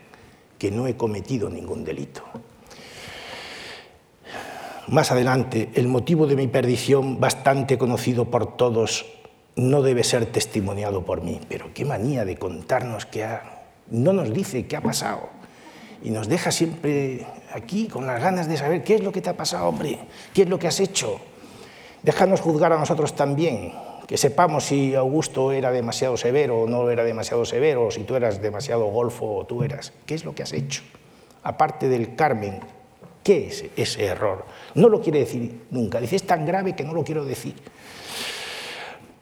[0.57, 2.23] que no he cometido ningún delito.
[4.87, 9.07] Más adelante, el motivo de mi perdición, bastante conocido por todos,
[9.57, 11.41] no debe ser testimoniado por mí.
[11.49, 13.27] Pero qué manía de contarnos que
[13.89, 15.40] no nos dice qué ha pasado
[16.03, 19.31] y nos deja siempre aquí con las ganas de saber qué es lo que te
[19.31, 19.99] ha pasado, hombre,
[20.33, 21.21] qué es lo que has hecho.
[22.03, 23.75] Déjanos juzgar a nosotros también,
[24.07, 28.17] que sepamos si Augusto era demasiado severo o no era demasiado severo, o si tú
[28.17, 29.93] eras demasiado golfo o tú eras.
[30.07, 30.83] ¿Qué es lo que has hecho?
[31.43, 32.61] Aparte del Carmen,
[33.23, 34.47] ¿qué es ese error?
[34.75, 36.01] No lo quiere decir nunca.
[36.01, 37.55] Dice, es tan grave que no lo quiero decir.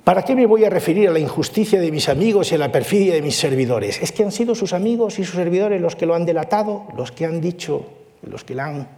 [0.08, 2.72] ¿Para qué me voy a referir a la injusticia de mis amigos y a la
[2.72, 4.00] perfidia de mis servidores?
[4.00, 7.12] Es que han sido sus amigos y sus servidores los que lo han delatado, los
[7.12, 7.84] que han dicho,
[8.22, 8.88] los que le han,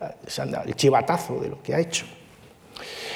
[0.00, 2.04] dado el chivatazo de lo que ha hecho.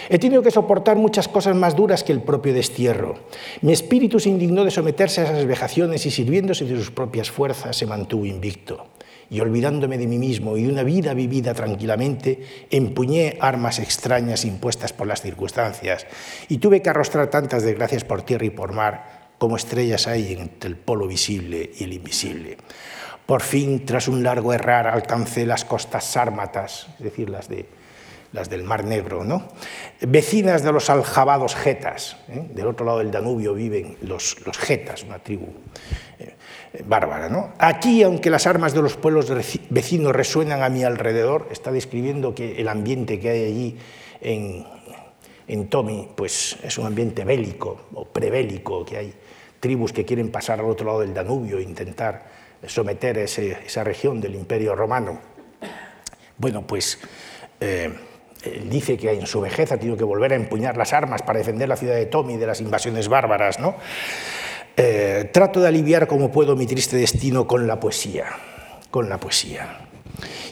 [0.09, 3.16] He tenido que soportar muchas cosas más duras que el propio destierro.
[3.62, 7.77] Mi espíritu se indignó de someterse a esas vejaciones y sirviéndose de sus propias fuerzas
[7.77, 8.93] se mantuvo invicto
[9.30, 15.06] y olvidándome de mí mismo y una vida vivida tranquilamente, empuñé armas extrañas impuestas por
[15.06, 16.06] las circunstancias
[16.48, 20.70] y tuve que arrostrar tantas desgracias por tierra y por mar como estrellas hay entre
[20.70, 22.56] el polo visible y el invisible.
[23.26, 27.66] Por fin, tras un largo errar, alcancé las costas sármatas, es decir, las, de,
[28.32, 29.48] las del Mar Negro, ¿no?
[30.00, 32.16] vecinas de los aljabados getas.
[32.28, 32.46] ¿eh?
[32.52, 35.46] Del otro lado del Danubio viven los, los getas, una tribu
[36.18, 36.34] eh,
[36.84, 37.28] bárbara.
[37.28, 37.52] ¿no?
[37.58, 39.32] Aquí, aunque las armas de los pueblos
[39.70, 43.78] vecinos resuenan a mi alrededor, está describiendo que el ambiente que hay allí
[44.20, 44.66] en,
[45.46, 45.68] en
[46.14, 49.14] pues es un ambiente bélico o prebélico, que hay
[49.60, 52.26] tribus que quieren pasar al otro lado del Danubio e intentar
[52.66, 55.20] someter esa región del Imperio Romano.
[56.37, 56.98] Bueno, pues
[57.60, 57.92] eh,
[58.68, 61.68] dice que en su vejez ha tenido que volver a empuñar las armas para defender
[61.68, 63.58] la ciudad de Tomi de las invasiones bárbaras.
[63.60, 63.76] ¿no?
[64.76, 68.26] Eh, trato de aliviar como puedo mi triste destino con la poesía,
[68.90, 69.88] con la poesía.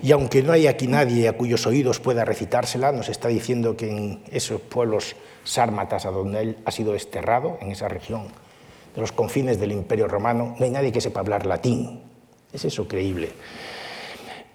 [0.03, 3.91] Y aunque no hay aquí nadie a cuyos oídos pueda recitársela, nos está diciendo que
[3.91, 8.29] en esos pueblos sármatas a donde él ha sido desterrado, en esa región
[8.95, 12.03] de los confines del Imperio Romano, no hay nadie que sepa hablar latín.
[12.53, 13.31] Es eso creíble.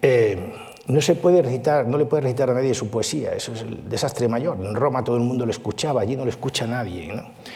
[0.01, 0.53] Eh,
[0.87, 3.89] no se puede recitar, no le puede recitar a nadie su poesía, eso es el
[3.89, 4.57] desastre mayor.
[4.59, 7.13] En Roma todo el mundo lo escuchaba, allí no lo escucha nadie.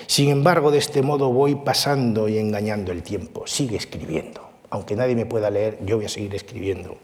[0.08, 3.48] Sin embargo, de este modo voy pasando y engañando el tiempo.
[3.48, 4.42] Sigue escribiendo.
[4.70, 6.98] Aunque nadie me pueda leer, yo voy a seguir escribiendo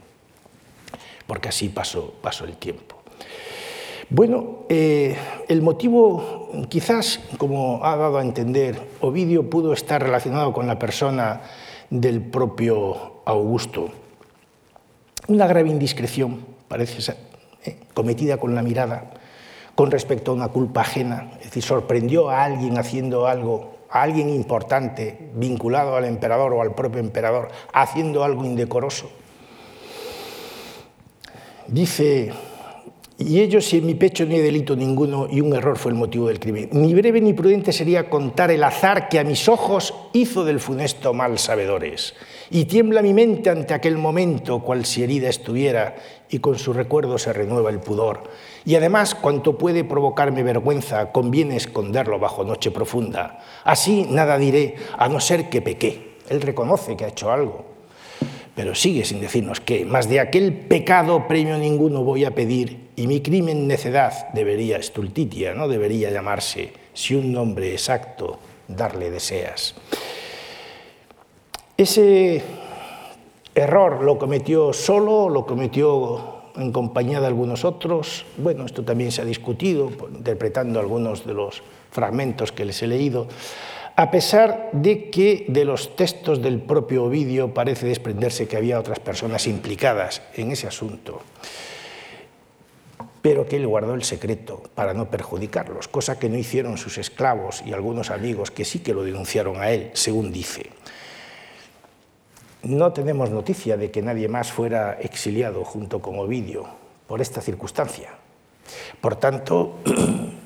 [1.27, 2.95] porque así pasó, pasó el tiempo.
[4.09, 5.17] Bueno, eh,
[5.49, 11.41] el motivo, quizás, como ha dado a entender, Ovidio pudo estar relacionado con la persona
[11.89, 13.89] del propio Augusto.
[15.27, 17.17] Una grave indiscreción, parece ser,
[17.65, 19.11] eh, cometida con la mirada,
[19.75, 24.29] con respecto a una culpa ajena, es decir, sorprendió a alguien haciendo algo, a alguien
[24.29, 29.09] importante, vinculado al emperador o al propio emperador, haciendo algo indecoroso.
[31.67, 32.31] Dice,
[33.19, 35.97] y ellos si en mi pecho no hay delito ninguno y un error fue el
[35.97, 36.69] motivo del crimen.
[36.71, 41.13] Ni breve ni prudente sería contar el azar que a mis ojos hizo del funesto
[41.13, 42.13] mal sabedores.
[42.51, 45.95] Y tiembla mi mente ante aquel momento, cual si herida estuviera,
[46.29, 48.23] y con su recuerdo se renueva el pudor.
[48.65, 53.39] Y además, cuanto puede provocarme vergüenza, conviene esconderlo bajo noche profunda.
[53.63, 56.17] Así nada diré, a no ser que pequé.
[56.29, 57.76] Él reconoce que ha hecho algo,
[58.57, 59.85] pero sigue sin decirnos qué.
[59.85, 65.53] Más de aquel pecado premio ninguno voy a pedir, y mi crimen necedad debería, estultitia,
[65.53, 69.75] no debería llamarse, si un nombre exacto darle deseas.
[71.77, 72.41] Ese
[73.53, 78.25] error lo cometió solo, lo cometió en compañía de algunos otros.
[78.37, 83.27] Bueno, esto también se ha discutido, interpretando algunos de los fragmentos que les he leído
[83.97, 88.99] a pesar de que de los textos del propio Ovidio parece desprenderse que había otras
[88.99, 91.23] personas implicadas en ese asunto,
[93.23, 97.63] pero que él guardó el secreto para no perjudicarlos, cosa que no hicieron sus esclavos
[97.65, 100.69] y algunos amigos que sí que lo denunciaron a él, según dice.
[102.61, 106.67] No tenemos noticia de que nadie más fuera exiliado junto con Ovidio
[107.07, 108.11] por esta circunstancia.
[109.01, 109.77] Por tanto,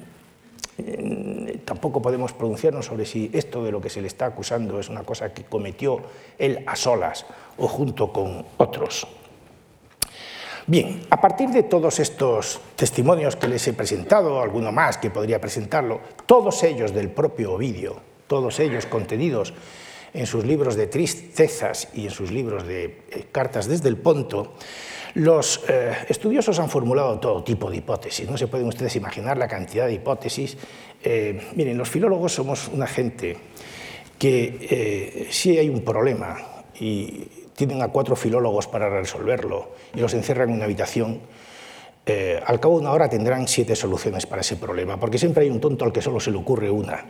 [1.66, 5.04] tampoco podemos pronunciarnos sobre si esto de lo que se le está acusando es una
[5.04, 6.02] cosa que cometió
[6.38, 7.26] él a solas
[7.58, 9.08] o junto con otros.
[10.68, 15.42] Bien, a partir de todos estos testimonios que les he presentado, alguno más que podría
[15.42, 19.54] presentarlo, todos ellos del propio Ovidio, todos ellos contenidos
[20.14, 24.54] en sus libros de tristezas y en sus libros de eh, cartas desde el Ponto,
[25.16, 28.30] los eh, estudiosos han formulado todo tipo de hipótesis.
[28.30, 30.58] No se pueden ustedes imaginar la cantidad de hipótesis.
[31.04, 33.38] Eh, miren, los filólogos somos una gente
[34.18, 36.38] que si hay un problema
[36.80, 41.20] y tienen a cuatro filólogos para resolverlo y los encierran en una habitación,
[42.46, 45.60] al cabo de una hora tendrán siete soluciones para ese problema, porque siempre hay un
[45.60, 47.04] tonto al que solo se le ocurre una.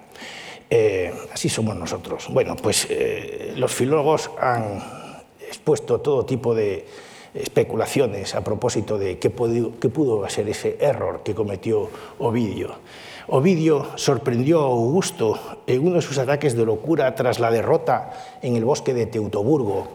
[0.74, 2.28] Eh, así somos nosotros.
[2.30, 4.82] Bueno, pues eh, los filólogos han
[5.46, 6.86] expuesto todo tipo de
[7.34, 9.32] especulaciones a propósito de qué,
[9.80, 11.90] qué pudo ser ese error que cometió
[12.20, 12.76] Ovidio.
[13.28, 18.56] Ovidio sorprendió a Augusto en uno de sus ataques de locura tras la derrota en
[18.56, 19.90] el bosque de Teutoburgo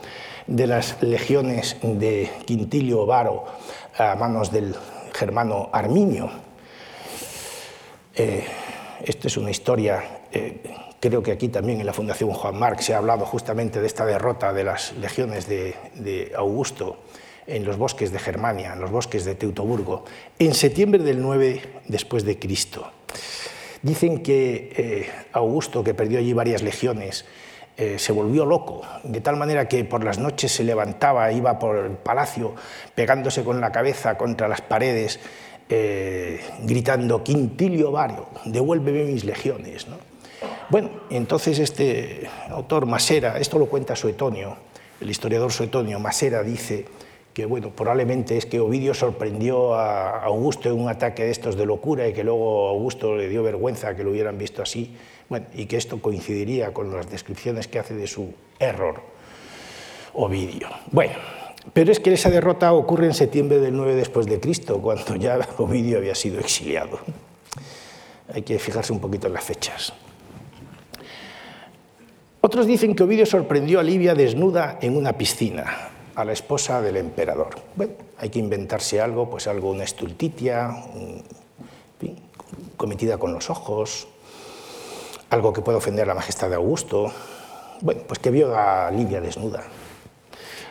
[0.47, 3.45] de las legiones de Quintilio Varo
[3.99, 4.75] a manos del
[5.13, 6.31] germano Arminio.
[8.15, 8.45] Eh,
[9.05, 10.63] esta es una historia, eh,
[11.01, 14.07] creo que aquí también en la Fundación Juan Marc se ha hablado justamente de esta
[14.07, 16.99] derrota de las legiones de, Augusto
[17.47, 20.05] en los bosques de Germania, en los bosques de Teutoburgo,
[20.39, 22.91] en septiembre del 9 después de Cristo.
[23.83, 27.25] Dicen que eh, Augusto, que perdió allí varias legiones,
[27.77, 31.77] eh, se volvió loco, de tal manera que por las noches se levantaba, iba por
[31.77, 32.55] el palacio
[32.95, 35.21] pegándose con la cabeza contra las paredes
[35.69, 39.87] eh, gritando, Quintilio Vario, devuélveme mis legiones.
[40.71, 44.57] Bueno, entonces este autor Masera, esto lo cuenta Suetonio,
[45.01, 46.87] el historiador Suetonio, Masera dice
[47.37, 51.67] que bueno, probablemente es que Ovidio sorprendió a Augusto en un ataque de estos de
[51.67, 54.97] locura y que luego Augusto le dio vergüenza que lo hubieran visto así,
[55.29, 59.03] bueno, y que esto coincidiría con las descripciones que hace de su error
[60.15, 60.67] Ovidio.
[60.91, 61.13] Bueno,
[61.75, 65.39] pero es que esa derrota ocurre en septiembre del 9 después de Cristo, cuando ya
[65.59, 67.01] Ovidio había sido exiliado.
[68.33, 69.93] hay que fijarse un poquito en las fechas.
[72.41, 76.97] Otros dicen que Ovidio sorprendió a Livia desnuda en una piscina, a la esposa del
[76.97, 77.51] emperador.
[77.77, 80.75] Bueno, hay que inventarse algo, pues algo, una estultitia,
[82.77, 84.09] cometida con los ojos,
[85.29, 87.13] algo que pueda ofender a la majestad de Augusto.
[87.83, 89.65] Bueno, pues que vio a Livia desnuda.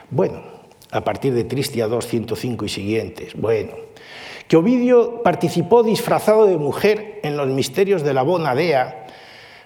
[0.10, 0.42] Bueno,
[0.90, 3.34] a partir de Tristia 2, 105 y siguientes.
[3.36, 3.74] Bueno,
[4.48, 9.08] que Ovidio participó disfrazado de mujer en los misterios de la Bonadea,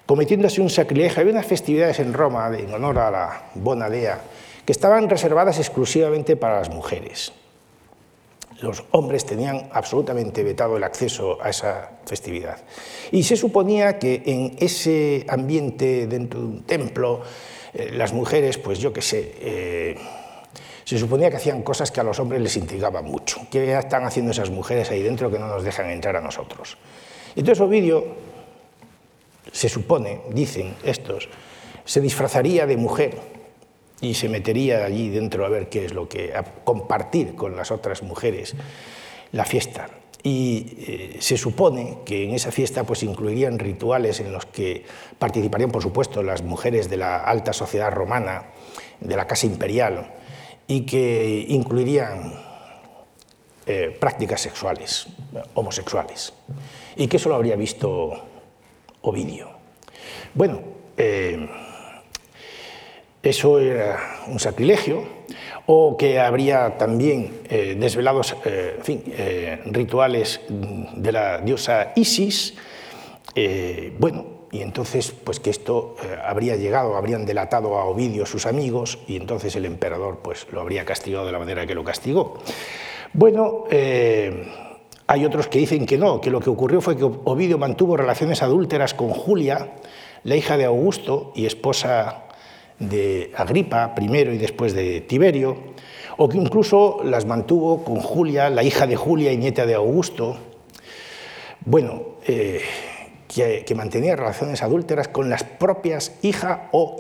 [0.06, 1.22] cometiéndose un sacrilegio.
[1.22, 4.22] Había unas festividades en Roma en honor a la Bonadea
[4.70, 7.34] que estaban reservadas exclusivamente para las mujeres.
[8.62, 12.60] Los hombres tenían absolutamente vetado el acceso a esa festividad.
[13.12, 17.22] Y se suponía que en ese ambiente dentro de un templo,
[17.74, 19.96] eh, las mujeres, pues yo qué sé, eh,
[20.84, 23.40] se suponía que hacían cosas que a los hombres les intrigaban mucho.
[23.50, 26.78] ¿Qué están haciendo esas mujeres ahí dentro que no nos dejan entrar a nosotros?
[27.36, 28.06] Entonces Ovidio,
[29.52, 31.28] se supone, dicen estos,
[31.86, 33.39] se disfrazaría de mujer
[34.02, 36.36] y se metería allí dentro a ver qué es lo que...
[36.36, 38.56] a compartir con las otras mujeres
[39.32, 39.90] la fiesta.
[40.22, 44.84] Y eh, se supone que en esa fiesta pues, incluirían rituales en los que
[45.18, 48.48] participarían, por supuesto, las mujeres de la alta sociedad romana,
[49.00, 50.12] de la casa imperial,
[50.68, 52.34] y que incluirían
[53.66, 55.08] eh, prácticas sexuales,
[55.54, 56.34] homosexuales,
[56.98, 58.26] y que eso lo habría visto
[59.02, 59.50] Ovidio.
[60.34, 60.60] Bueno,
[60.98, 61.48] eh,
[63.22, 65.04] eso era un sacrilegio,
[65.66, 68.36] o que habría también eh, desvelados
[69.66, 72.56] rituales de la diosa Isis,
[74.00, 79.00] bueno, y entonces pues que esto eh, habría llegado, habrían delatado a Ovidio sus amigos
[79.08, 82.40] y entonces el emperador pues lo habría castigado de la manera que lo castigó.
[83.14, 84.48] Bueno, eh,
[85.08, 88.42] hay otros que dicen que no, que lo que ocurrió fue que Ovidio mantuvo relaciones
[88.42, 89.74] adúlteras con Julia,
[90.24, 92.26] la hija de Augusto y esposa
[92.80, 95.58] de Agripa primero y después de Tiberio,
[96.18, 100.38] o que incluso las mantuvo con Julia, la hija de Julia y nieta de Augusto.
[101.66, 102.62] Bueno, eh,
[103.28, 106.98] que, mantenía relaciones adúlteras con las propias hija o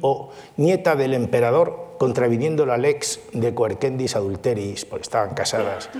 [0.00, 5.90] o nieta del emperador, contraviniendo la lex de coercendis adulteris, porque estaban casadas,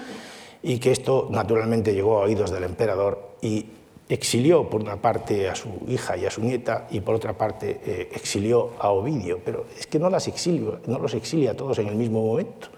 [0.62, 3.66] y que esto naturalmente llegó a oídos del emperador y
[4.08, 7.80] exilió por una parte a su hija y a su nieta y por otra parte
[7.84, 11.78] eh, exilió a Ovidio, pero es que no, las exilio, no los exilia a todos
[11.78, 12.68] en el mismo momento.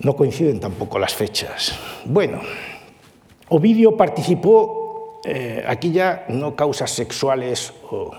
[0.00, 1.78] No coinciden tampoco las fechas.
[2.04, 2.40] Bueno,
[3.48, 8.10] Ovidio participó eh, aquí ya no causas sexuales o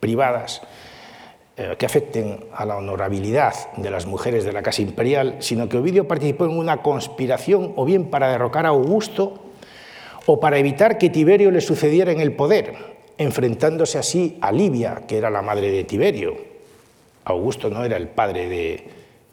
[0.00, 0.62] privadas
[1.56, 5.78] eh, que afecten a la honorabilidad de las mujeres de la casa imperial, sino que
[5.78, 9.43] Ovidio participó en una conspiración o bien para derrocar a Augusto
[10.26, 12.74] o para evitar que Tiberio le sucediera en el poder,
[13.18, 16.36] enfrentándose así a Livia, que era la madre de Tiberio.
[17.24, 18.84] Augusto no era el padre de,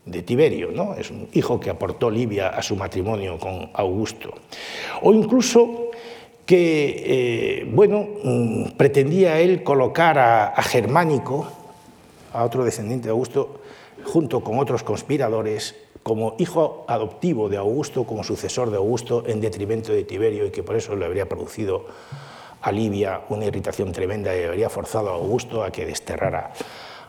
[0.05, 0.95] de Tiberio, ¿no?
[0.95, 4.33] es un hijo que aportó Livia a su matrimonio con Augusto.
[5.01, 5.91] O incluso
[6.45, 11.47] que, eh, bueno, mm, pretendía él colocar a, Germánico,
[12.33, 13.61] a otro descendiente de Augusto,
[14.03, 19.91] junto con otros conspiradores, como hijo adoptivo de Augusto, como sucesor de Augusto, en detrimento
[19.91, 21.85] de Tiberio, y que por eso le habría producido
[22.61, 26.53] a Livia una irritación tremenda y habría forzado a Augusto a que desterrara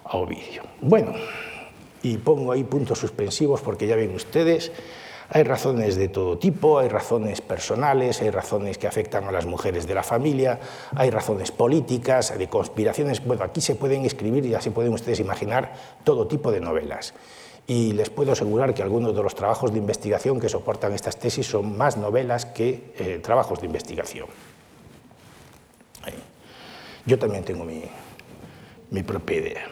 [0.05, 0.63] a Ovidio.
[0.81, 1.13] Bueno,
[2.03, 4.73] y pongo ahí puntos suspensivos porque ya ven ustedes
[5.35, 9.87] hay razones de todo tipo, hay razones personales, hay razones que afectan a las mujeres
[9.87, 10.61] de la familia,
[10.95, 13.25] hay razones políticas, de conspiraciones.
[13.25, 15.73] Bueno, aquí se pueden escribir, ya se pueden ustedes imaginar,
[16.05, 17.15] todo tipo de novelas.
[17.67, 21.47] Y les puedo asegurar que algunos de los trabajos de investigación que soportan estas tesis
[21.47, 24.27] son más novelas que eh, trabajos de investigación.
[27.05, 27.83] Yo también tengo mi,
[28.91, 29.67] mi propia idea.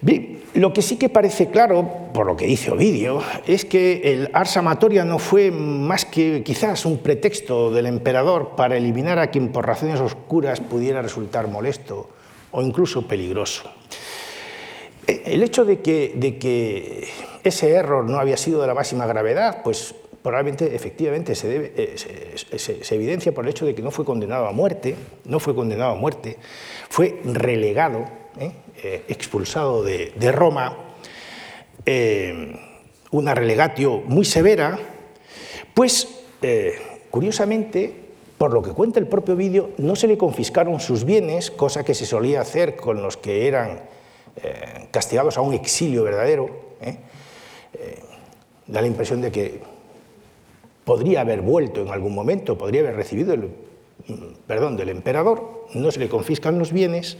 [0.00, 4.30] Bien, lo que sí que parece claro, por lo que dice Ovidio, es que el
[4.32, 9.50] ars amatoria no fue más que quizás un pretexto del emperador para eliminar a quien
[9.50, 12.08] por razones oscuras pudiera resultar molesto
[12.52, 13.70] o incluso peligroso.
[15.08, 17.08] El hecho de que, de
[17.42, 22.82] ese error no había sido de la máxima gravedad, pues probablemente efectivamente se, debe, eh,
[22.90, 24.94] evidencia por el hecho de que no fue condenado a muerte,
[25.24, 26.36] no fue condenado a muerte,
[26.90, 28.04] fue relegado
[28.38, 28.52] ¿eh?
[28.82, 30.76] Eh, expulsado de, Roma,
[31.86, 32.54] eh,
[33.10, 34.78] una relegatio muy severa,
[35.72, 36.06] pues
[37.10, 37.92] curiosamente,
[38.36, 41.94] por lo que cuenta el propio vídeo, no se le confiscaron sus bienes, cosa que
[41.94, 43.80] se solía hacer con los que eran
[44.90, 46.48] castigados a un exilio verdadero.
[48.66, 49.60] da la impresión de que
[50.84, 53.50] podría haber vuelto en algún momento, podría haber recibido el
[54.46, 57.18] perdón del emperador, no se le confiscan los bienes,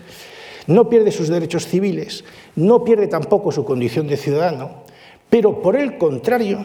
[0.67, 2.25] no pierde sus derechos civiles,
[2.57, 4.85] no pierde tampoco su condición de ciudadano,
[5.29, 6.65] pero por el contrario,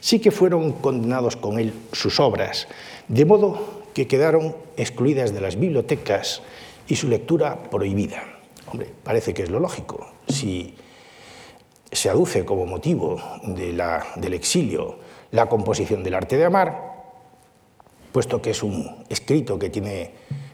[0.00, 2.68] sí que fueron condenados con él sus obras,
[3.08, 6.42] de modo que quedaron excluidas de las bibliotecas
[6.88, 8.35] y su lectura prohibida.
[8.66, 10.06] Hombre, parece que es lo lógico.
[10.28, 10.74] Si
[11.90, 14.98] se aduce como motivo del exilio
[15.30, 16.96] la composición del arte de amar,
[18.12, 20.10] puesto que es un escrito que tiene,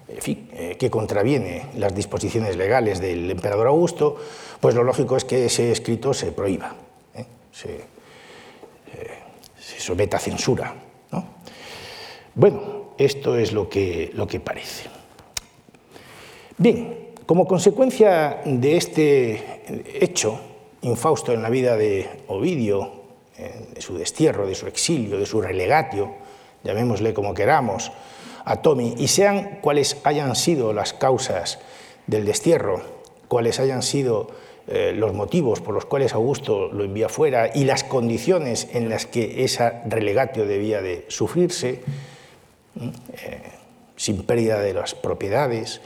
[0.09, 4.17] eh, que contraviene las disposiciones legales del emperador Augusto,
[4.61, 6.75] pues lo lógico es que ese escrito se prohíba,
[7.15, 7.25] ¿eh?
[7.51, 7.83] se, eh,
[9.59, 10.75] se, someta a censura.
[12.35, 14.89] Bueno, esto es lo que, lo que parece.
[16.57, 17.02] Bien,
[17.33, 19.63] como consecuencia de este
[19.99, 20.39] hecho
[20.83, 22.93] infausto en la vida de Ovidio,
[23.75, 26.13] de su destierro, de su exilio, de su relegatio,
[26.63, 27.91] llamémosle como queramos,
[28.45, 31.59] a Tommy, y sean cuales hayan sido las causas
[32.07, 32.83] del destierro,
[33.29, 34.29] cuáles hayan sido
[34.67, 39.07] eh, los motivos por los cuales Augusto lo envía fuera y las condiciones en las
[39.07, 41.81] que esa relegatio debía de sufrirse,
[42.79, 43.43] eh,
[43.97, 45.81] sin pérdida de las propiedades,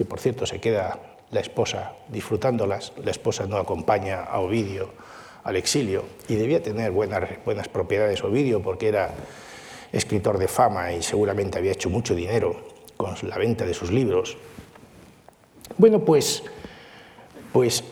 [0.00, 0.98] que por cierto se queda
[1.30, 4.88] la esposa disfrutándolas, la esposa no acompaña a Ovidio
[5.44, 9.10] al exilio y debía tener buenas, buenas propiedades Ovidio porque era
[9.92, 12.56] escritor de fama y seguramente había hecho mucho dinero
[12.96, 14.38] con la venta de sus libros.
[15.76, 16.44] Bueno, pues,
[17.52, 17.84] pues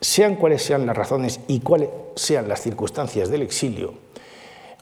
[0.00, 3.92] sean cuales sean las razones y cuáles sean las circunstancias del exilio,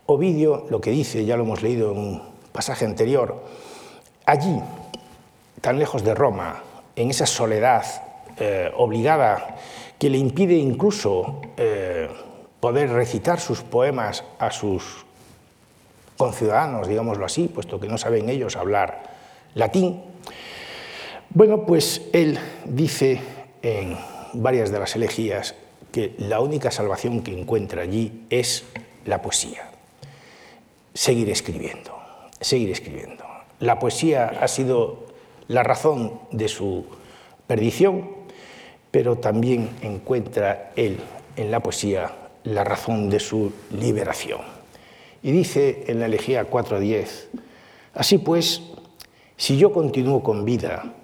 [0.06, 3.42] Ovidio lo que dice, ya lo hemos leído en un pasaje anterior,
[4.26, 4.60] allí,
[5.62, 6.62] tan lejos de Roma,
[6.96, 7.84] en esa soledad
[8.36, 9.56] eh, obligada
[9.98, 12.10] que le impide incluso eh,
[12.60, 15.06] poder recitar sus poemas a sus
[16.16, 19.04] conciudadanos, digámoslo así, puesto que no saben ellos hablar
[19.54, 20.02] latín.
[21.30, 23.20] Bueno, pues él dice
[23.62, 23.96] en
[24.32, 25.54] varias de las elegías
[25.92, 28.64] que la única salvación que encuentra allí es
[29.04, 29.70] la poesía.
[30.92, 31.96] Seguir escribiendo,
[32.40, 33.24] seguir escribiendo.
[33.60, 35.11] La poesía ha sido
[35.52, 36.86] la razón de su
[37.46, 38.08] perdición,
[38.90, 40.98] pero también encuentra él
[41.36, 42.10] en la poesía
[42.44, 44.40] la razón de su liberación.
[45.22, 47.06] Y dice en la elegía 4.10,
[47.94, 48.62] así pues,
[49.36, 50.94] si yo continúo con vida,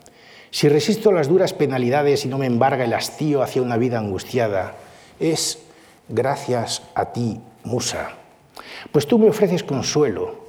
[0.51, 4.77] si resisto las duras penalidades y no me embarga el hastío hacia una vida angustiada,
[5.21, 5.59] es
[6.09, 8.13] gracias a ti, Musa,
[8.93, 10.48] pues tú me ofreces consuelo,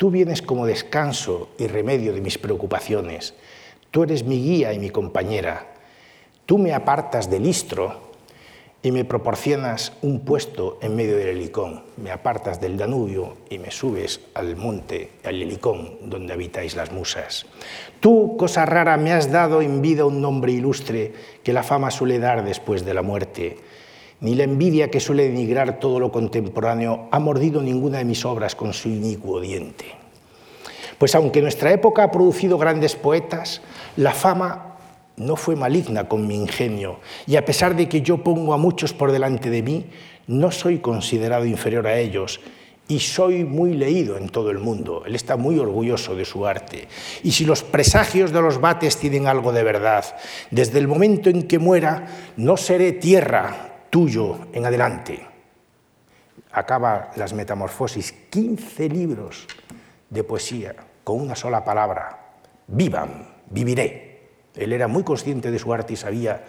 [0.00, 3.34] tú vienes como descanso y remedio de mis preocupaciones,
[3.90, 5.66] tú eres mi guía y mi compañera,
[6.50, 8.10] Tú me apartas del istro
[8.82, 11.84] y me proporcionas un puesto en medio del helicón.
[11.96, 17.46] Me apartas del Danubio y me subes al monte, al helicón, donde habitáis las musas.
[18.00, 21.12] Tú, cosa rara, me has dado en vida un nombre ilustre
[21.44, 23.58] que la fama suele dar después de la muerte.
[24.20, 28.54] Ni la envidia que suele denigrar todo lo contemporáneo ha mordido ninguna de mis obras
[28.54, 29.86] con su inicuo diente.
[30.98, 33.62] Pues aunque nuestra época ha producido grandes poetas,
[33.96, 34.76] la fama
[35.16, 38.92] no fue maligna con mi ingenio, y a pesar de que yo pongo a muchos
[38.92, 39.86] por delante de mí,
[40.26, 42.40] no soy considerado inferior a ellos,
[42.88, 45.04] y soy muy leído en todo el mundo.
[45.06, 46.88] Él está muy orgulloso de su arte.
[47.22, 50.04] Y si los presagios de los bates tienen algo de verdad,
[50.50, 52.06] desde el momento en que muera,
[52.36, 55.26] no seré tierra tuyo en adelante.
[56.52, 59.46] Acaba las Metamorfosis, 15 libros
[60.08, 60.74] de poesía
[61.04, 62.34] con una sola palabra.
[62.66, 64.28] Vivan, viviré.
[64.54, 66.44] Él era muy consciente de su arte y sabía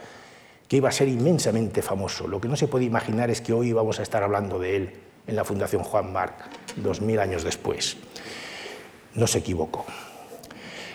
[0.68, 2.28] que iba a ser inmensamente famoso.
[2.28, 4.94] Lo que no se puede imaginar es que hoy vamos a estar hablando de él
[5.28, 6.34] en la Fundación Juan Marc,
[6.78, 7.98] dos mil años después.
[9.14, 9.86] No se equivocó.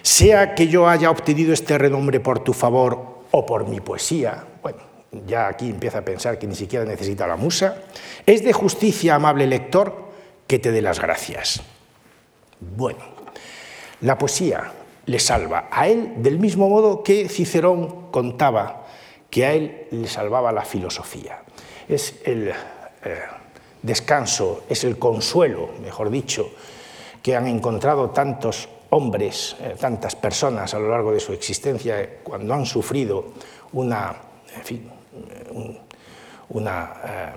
[0.03, 4.79] Sea que yo haya obtenido este renombre por tu favor o por mi poesía, bueno,
[5.27, 7.83] ya aquí empieza a pensar que ni siquiera necesita la musa,
[8.25, 10.07] es de justicia, amable lector,
[10.47, 11.63] que te dé las gracias.
[12.61, 13.01] Bueno,
[14.01, 14.73] la poesía
[15.07, 15.69] le salva.
[15.71, 18.87] A él, del mismo modo que Cicerón contaba
[19.31, 21.43] que a él le salvaba la filosofía.
[21.89, 22.55] Es el eh,
[23.83, 26.51] descanso, es el consuelo, mejor dicho,
[27.23, 32.55] que han encontrado tantos hombres, eh, tantas personas a lo largo de su existencia cuando
[32.55, 33.33] han sufrido
[33.73, 34.17] una,
[35.35, 37.33] eh,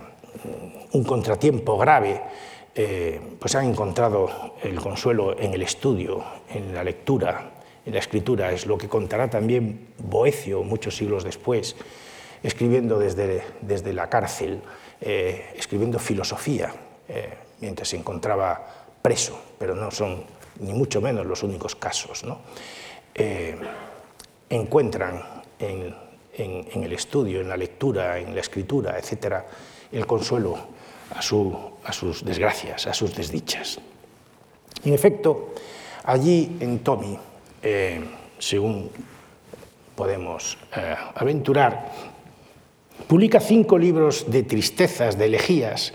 [0.92, 2.22] un contratiempo grave
[3.40, 7.52] pues han encontrado el consuelo en el estudio, en la lectura,
[7.86, 8.52] en la escritura.
[8.52, 11.76] Es lo que contará también Boecio muchos siglos después,
[12.44, 14.62] escribiendo desde, desde la cárcel,
[15.02, 16.74] eh, escribiendo filosofía.
[17.08, 18.66] Eh, mientras se encontraba
[19.02, 20.24] preso, pero no son
[20.60, 22.24] ni mucho menos los únicos casos.
[23.16, 23.58] Eh,
[24.50, 25.24] encuentran
[25.60, 25.96] en,
[26.40, 29.46] el estudio, en la lectura, en la escritura, etcétera,
[29.92, 30.58] el consuelo
[31.12, 33.80] a, sus desgracias, a sus desdichas.
[34.84, 35.54] En efecto,
[36.04, 37.18] allí en Tommy,
[37.62, 38.02] eh,
[38.38, 38.90] según
[39.96, 41.92] podemos eh, aventurar,
[43.08, 45.94] publica cinco libros de tristezas, de elegías,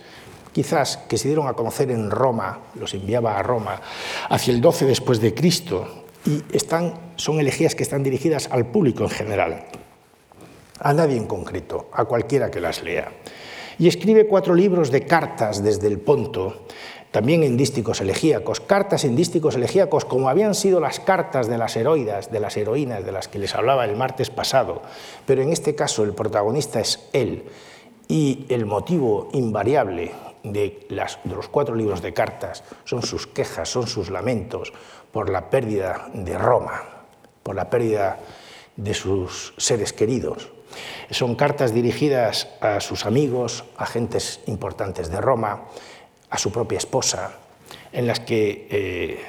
[0.52, 3.80] quizás que se dieron a conocer en Roma, los enviaba a Roma,
[4.28, 9.04] hacia el 12 después de Cristo, y están, son elegías que están dirigidas al público
[9.04, 9.64] en general,
[10.80, 13.12] a nadie en concreto, a cualquiera que las lea.
[13.78, 16.66] Y escribe cuatro libros de cartas desde el Ponto,
[17.10, 21.76] también en dísticos elegíacos, cartas en dísticos elegíacos como habían sido las cartas de las
[21.76, 24.82] heroidas, de las heroínas de las que les hablaba el martes pasado,
[25.24, 27.44] pero en este caso el protagonista es él
[28.08, 30.10] y el motivo invariable
[30.42, 34.72] de, de los cuatro libros de cartas son sus quejas, son sus lamentos
[35.12, 36.82] por la pérdida de Roma,
[37.44, 38.18] por la pérdida
[38.76, 40.50] de sus seres queridos.
[41.10, 45.64] Son cartas dirigidas a sus amigos, a gentes importantes de Roma,
[46.30, 47.32] a su propia esposa,
[47.92, 49.20] en las que eh,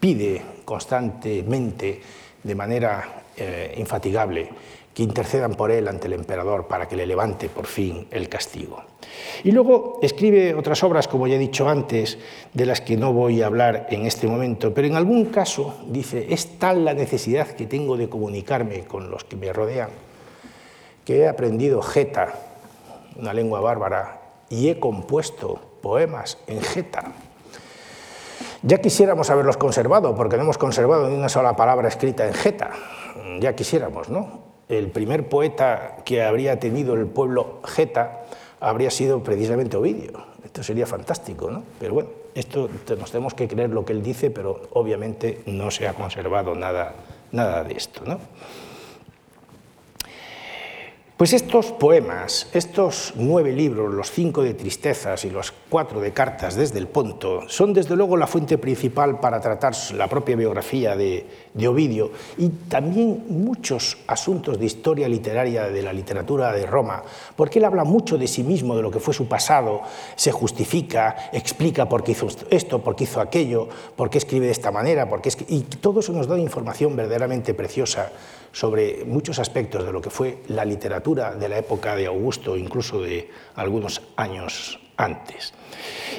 [0.00, 2.00] pide constantemente,
[2.42, 4.48] de manera eh, infatigable,
[4.94, 8.82] que intercedan por él ante el emperador para que le levante por fin el castigo.
[9.44, 12.18] Y luego escribe otras obras, como ya he dicho antes,
[12.52, 16.26] de las que no voy a hablar en este momento, pero en algún caso dice,
[16.30, 19.90] es tal la necesidad que tengo de comunicarme con los que me rodean,
[21.04, 22.34] que he aprendido jeta,
[23.16, 27.12] una lengua bárbara, y he compuesto poemas en Geta.
[28.62, 32.70] Ya quisiéramos haberlos conservado, porque no hemos conservado ni una sola palabra escrita en Geta.
[33.40, 34.52] Ya quisiéramos, ¿no?
[34.68, 38.20] El primer poeta que habría tenido el pueblo Geta
[38.60, 40.24] habría sido precisamente Ovidio.
[40.44, 41.64] Esto sería fantástico, ¿no?
[41.80, 45.88] Pero bueno, esto nos tenemos que creer lo que él dice, pero obviamente no se
[45.88, 46.94] ha conservado nada,
[47.32, 48.18] nada de esto, ¿no?
[51.22, 56.56] Pues estos poemas, estos nueve libros, los cinco de tristezas y los cuatro de cartas
[56.56, 61.24] desde el Ponto, son desde luego la fuente principal para tratar la propia biografía de,
[61.68, 67.04] Ovidio y también muchos asuntos de historia literaria de la literatura de Roma,
[67.36, 69.82] porque él habla mucho de sí mismo, de lo que fue su pasado,
[70.16, 74.52] se justifica, explica por qué hizo esto, por qué hizo aquello, por qué escribe de
[74.52, 78.10] esta manera, por qué y todo eso nos da información verdaderamente preciosa
[78.52, 83.00] sobre muchos aspectos de lo que fue la literatura de la época de Augusto, incluso
[83.00, 85.54] de algunos años antes.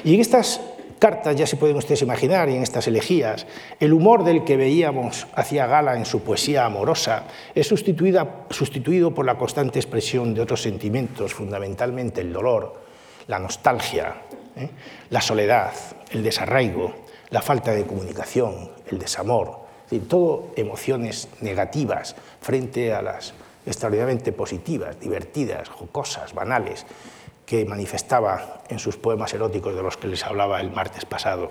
[0.02, 0.60] Y en estas
[0.98, 3.46] cartas, ya se pueden ustedes imaginar, y en estas elegías,
[3.78, 7.24] el humor del que veíamos hacia gala en su poesía amorosa
[7.54, 12.80] es sustituido por la constante expresión de otros sentimientos, fundamentalmente el dolor,
[13.26, 14.14] la nostalgia,
[14.56, 14.70] ¿eh?
[15.10, 15.72] la soledad,
[16.10, 16.94] el desarraigo,
[17.30, 19.63] la falta de comunicación, el desamor,
[20.08, 23.34] todo emociones negativas frente a las
[23.66, 26.86] extraordinariamente positivas, divertidas, jocosas, banales,
[27.46, 31.48] que manifestaba en sus poemas eróticos de los que les hablaba el martes pasado.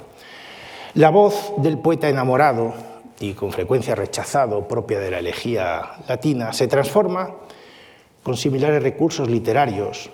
[0.95, 2.73] La voz del poeta enamorado
[3.19, 7.31] y con frecuencia rechazado, propia de la elegía latina, se transforma
[8.21, 10.09] con similares recursos literarios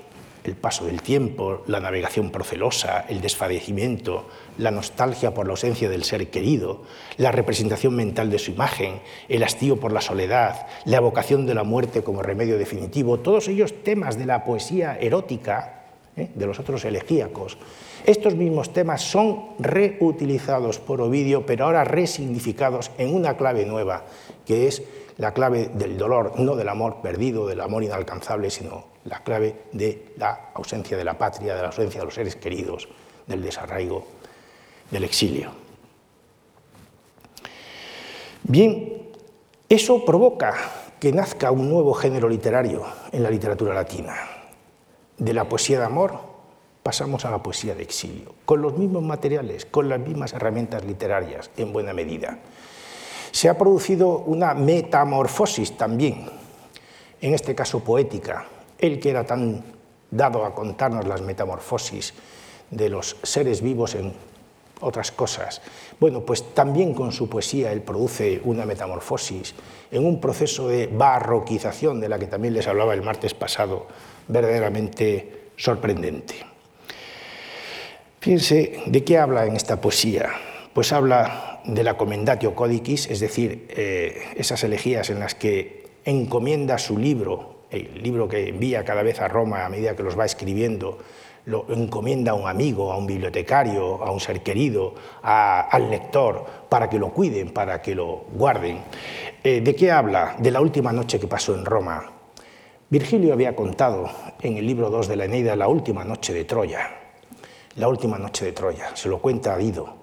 [0.50, 4.28] el paso del tiempo, la navegación procelosa, el desfallecimiento,
[4.58, 6.82] la nostalgia por la ausencia del ser querido,
[7.18, 11.64] la representación mental de su imagen, el hastío por la soledad, la evocación de la
[11.64, 15.84] muerte como remedio definitivo, todos ellos temas de la poesía erótica
[16.18, 16.30] ¿eh?
[16.34, 17.58] de los otros elegíacos.
[18.06, 24.06] Estos mismos temas son reutilizados por Ovidio, pero ahora resignificados en una clave nueva,
[24.46, 24.82] que es
[25.20, 30.14] la clave del dolor, no del amor perdido, del amor inalcanzable, sino la clave de
[30.18, 32.88] la ausencia de la patria, de la ausencia de los seres queridos,
[33.28, 34.08] del desarraigo,
[34.90, 35.52] del exilio.
[38.44, 39.10] Bien,
[39.68, 40.56] eso provoca
[41.02, 44.16] que nazca un nuevo género literario en la literatura latina.
[45.18, 46.18] De la poesía de amor
[46.82, 51.52] pasamos a la poesía de exilio, con los mismos materiales, con las mismas herramientas literarias,
[51.58, 52.40] en buena medida.
[53.32, 56.26] Se ha producido una metamorfosis también,
[57.22, 58.46] en este caso poética,
[58.78, 59.64] él que era tan
[60.12, 62.14] dado a contarnos las metamorfosis
[62.72, 64.14] de los seres vivos en
[64.82, 65.62] otras cosas.
[66.00, 69.54] Bueno, pues también con su poesía él produce una metamorfosis
[69.92, 73.88] en un proceso de barroquización de la que también les hablaba el martes pasado,
[74.28, 76.36] verdaderamente sorprendente.
[78.20, 80.30] Fíjense, ¿de qué habla en esta poesía?
[80.74, 86.78] Pues habla de la Commendatio Codicis, es decir, eh, esas elegías en las que encomienda
[86.78, 90.26] su libro el libro que envía cada vez a Roma a medida que los va
[90.26, 90.98] escribiendo,
[91.46, 96.90] lo encomienda a un amigo, a un bibliotecario, a un ser querido, al lector, para
[96.90, 98.80] que lo cuiden, para que lo guarden.
[99.44, 100.36] Eh, ¿De qué habla?
[100.40, 102.12] De la última noche que pasó en Roma.
[102.90, 104.10] Virgilio había contado
[104.42, 106.90] en el libro 2 de la Eneida la última noche de Troya.
[107.76, 110.00] La última noche de Troya, se lo cuenta a Dido.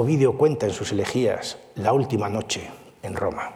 [0.00, 2.70] Ovidio cuenta en sus elegías la última noche
[3.02, 3.50] en Roma.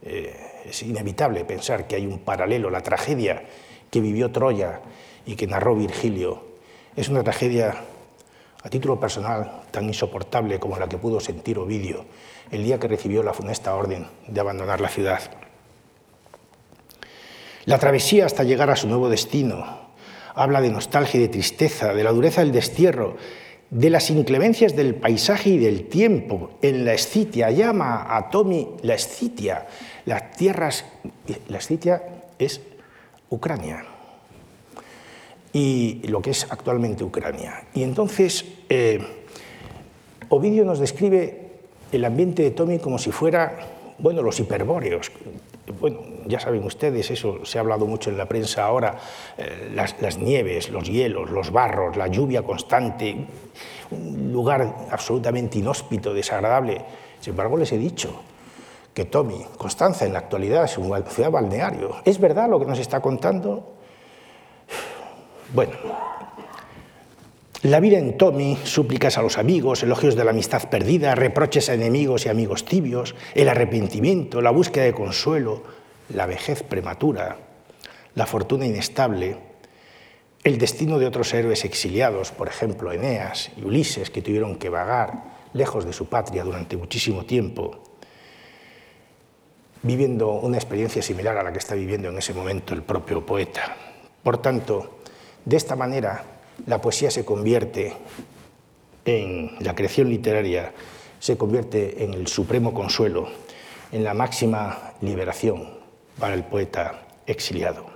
[0.00, 3.42] Eh, es inevitable pensar que hay un paralelo, la tragedia
[3.90, 4.80] que vivió Troya
[5.26, 6.40] y que narró Virgilio.
[6.94, 7.82] Es una tragedia
[8.62, 12.04] a título personal tan insoportable como la que pudo sentir Ovidio
[12.52, 15.20] el día que recibió la funesta orden de abandonar la ciudad.
[17.64, 19.66] La travesía hasta llegar a su nuevo destino
[20.32, 23.16] habla de nostalgia y de tristeza, de la dureza del destierro,
[23.70, 26.50] de las inclemencias del paisaje y del tiempo.
[26.62, 29.66] En la Escitia llama a Tommy la Escitia.
[30.04, 30.84] Las tierras,
[31.48, 32.02] la Escitia
[32.38, 32.60] es
[33.30, 33.84] Ucrania
[35.56, 37.64] y lo que es actualmente Ucrania.
[37.72, 39.00] Y entonces eh,
[40.28, 41.46] Ovidio nos describe
[41.92, 43.56] el ambiente de Tommy como si fuera,
[43.98, 45.10] bueno, los hiperbóreos,
[45.80, 48.98] bueno, ya saben ustedes, eso se ha hablado mucho en la prensa ahora,
[49.36, 53.26] eh, las, nieves, los hielos, los barros, la lluvia constante,
[53.90, 56.84] un lugar absolutamente inhóspito, desagradable.
[57.20, 58.22] Sin embargo, les he dicho
[58.94, 61.96] que Tommy, Constanza en la actualidad es una ciudad balneario.
[62.04, 63.74] ¿Es verdad lo que nos está contando?
[65.52, 65.72] Bueno,
[67.70, 71.74] la vida en Tommy, súplicas a los amigos, elogios de la amistad perdida, reproches a
[71.74, 75.64] enemigos y amigos tibios, el arrepentimiento, la búsqueda de consuelo,
[76.10, 77.38] la vejez prematura,
[78.14, 79.36] la fortuna inestable,
[80.44, 85.34] el destino de otros héroes exiliados, por ejemplo Eneas y Ulises, que tuvieron que vagar
[85.52, 87.82] lejos de su patria durante muchísimo tiempo,
[89.82, 93.76] viviendo una experiencia similar a la que está viviendo en ese momento el propio poeta.
[94.22, 94.98] Por tanto,
[95.44, 97.92] de esta manera, la poesía se convierte
[99.04, 100.72] en la creación literaria,
[101.20, 103.28] se convierte en el supremo consuelo,
[103.92, 105.68] en la máxima liberación
[106.18, 107.86] para el poeta exiliado.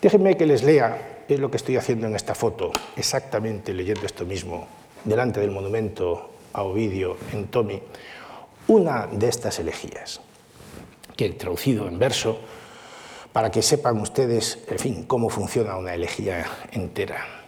[0.00, 4.24] Déjenme que les lea, es lo que estoy haciendo en esta foto, exactamente leyendo esto
[4.24, 4.66] mismo,
[5.04, 7.80] delante del monumento a Ovidio en Tomi,
[8.68, 10.20] una de estas elegías,
[11.16, 12.38] que he traducido en verso
[13.32, 17.43] para que sepan ustedes, en fin, cómo funciona una elegía entera.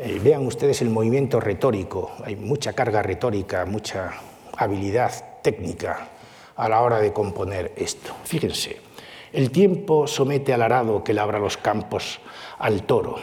[0.00, 4.12] Eh, vean ustedes el movimiento retórico, hay mucha carga retórica, mucha
[4.56, 6.10] habilidad técnica
[6.54, 8.12] a la hora de componer esto.
[8.22, 8.76] Fíjense,
[9.32, 12.20] el tiempo somete al arado que labra los campos
[12.60, 13.16] al toro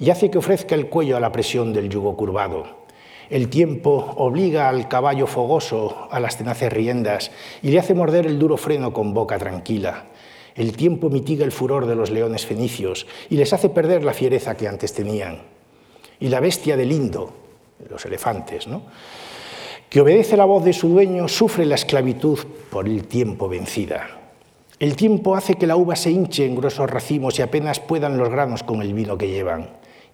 [0.00, 2.86] y hace que ofrezca el cuello a la presión del yugo curvado.
[3.30, 7.30] El tiempo obliga al caballo fogoso a las tenaces riendas
[7.62, 10.06] y le hace morder el duro freno con boca tranquila.
[10.56, 14.56] El tiempo mitiga el furor de los leones fenicios y les hace perder la fiereza
[14.56, 15.55] que antes tenían
[16.20, 17.32] y la bestia del Indo,
[17.90, 18.82] los elefantes, ¿no?
[19.88, 22.38] que obedece la voz de su dueño, sufre la esclavitud
[22.70, 24.08] por el tiempo vencida.
[24.78, 28.28] El tiempo hace que la uva se hinche en gruesos racimos y apenas puedan los
[28.28, 29.70] granos con el vino que llevan.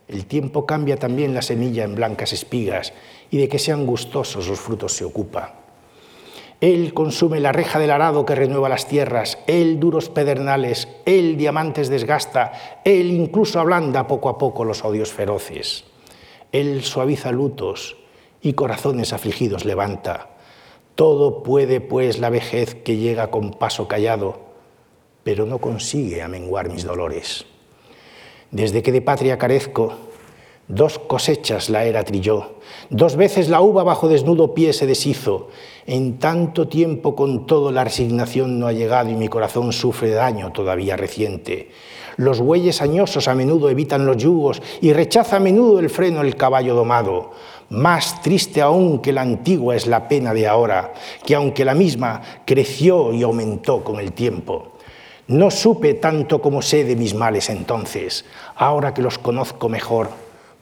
[0.07, 2.93] El tiempo cambia también la semilla en blancas espigas
[3.31, 5.55] y de que sean gustosos los frutos se ocupa.
[6.61, 11.89] Él consume la reja del arado que renueva las tierras, Él duros pedernales, Él diamantes
[11.89, 12.53] desgasta,
[12.85, 15.85] Él incluso ablanda poco a poco los odios feroces.
[16.53, 17.97] Él suaviza lutos
[18.43, 20.37] y corazones afligidos levanta.
[20.95, 24.41] Todo puede, pues, la vejez que llega con paso callado,
[25.25, 27.47] pero no consigue amenguar mis dolores.
[28.51, 29.95] Desde que de patria carezco,
[30.69, 32.57] dos cosechas la era trilló,
[32.91, 35.49] dos veces la uva bajo desnudo pie se deshizo.
[35.87, 40.53] En tanto tiempo con todo la resignación no ha llegado y mi corazón sufre daño
[40.53, 41.71] todavía reciente.
[42.17, 46.37] Los bueyes añosos a menudo evitan los yugos y rechaza a menudo el freno el
[46.37, 47.33] caballo domado.
[47.71, 50.93] Más triste aún que la antigua es la pena de ahora,
[51.25, 54.73] que aunque la misma creció y aumentó con el tiempo.
[55.29, 58.25] No supe tanto como sé de mis males entonces,
[58.57, 60.11] ahora que los conozco mejor,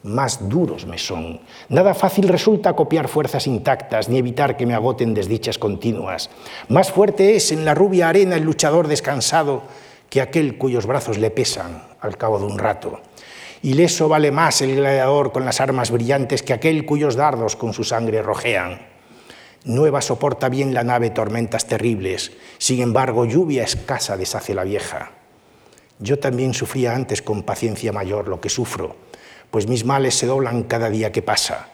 [0.02, 1.40] más duros me son.
[1.68, 6.30] Nada fácil resulta copiar fuerzas intactas ni evitar que me agoten desdichas continuas.
[6.68, 9.62] Más fuerte es en la rubia arena el luchador descansado
[10.10, 13.00] que aquel cuyos brazos le pesan al cabo de un rato.
[13.62, 17.84] Ileso vale más el gladiador con las armas brillantes que aquel cuyos dardos con su
[17.84, 18.80] sangre rojean.
[19.64, 25.12] Nueva soporta bien la nave tormentas terribles, sin embargo lluvia escasa deshace la vieja.
[25.98, 28.96] Yo también sufría antes con paciencia mayor lo que sufro,
[29.50, 31.68] pues mis males se doblan cada día que pasa.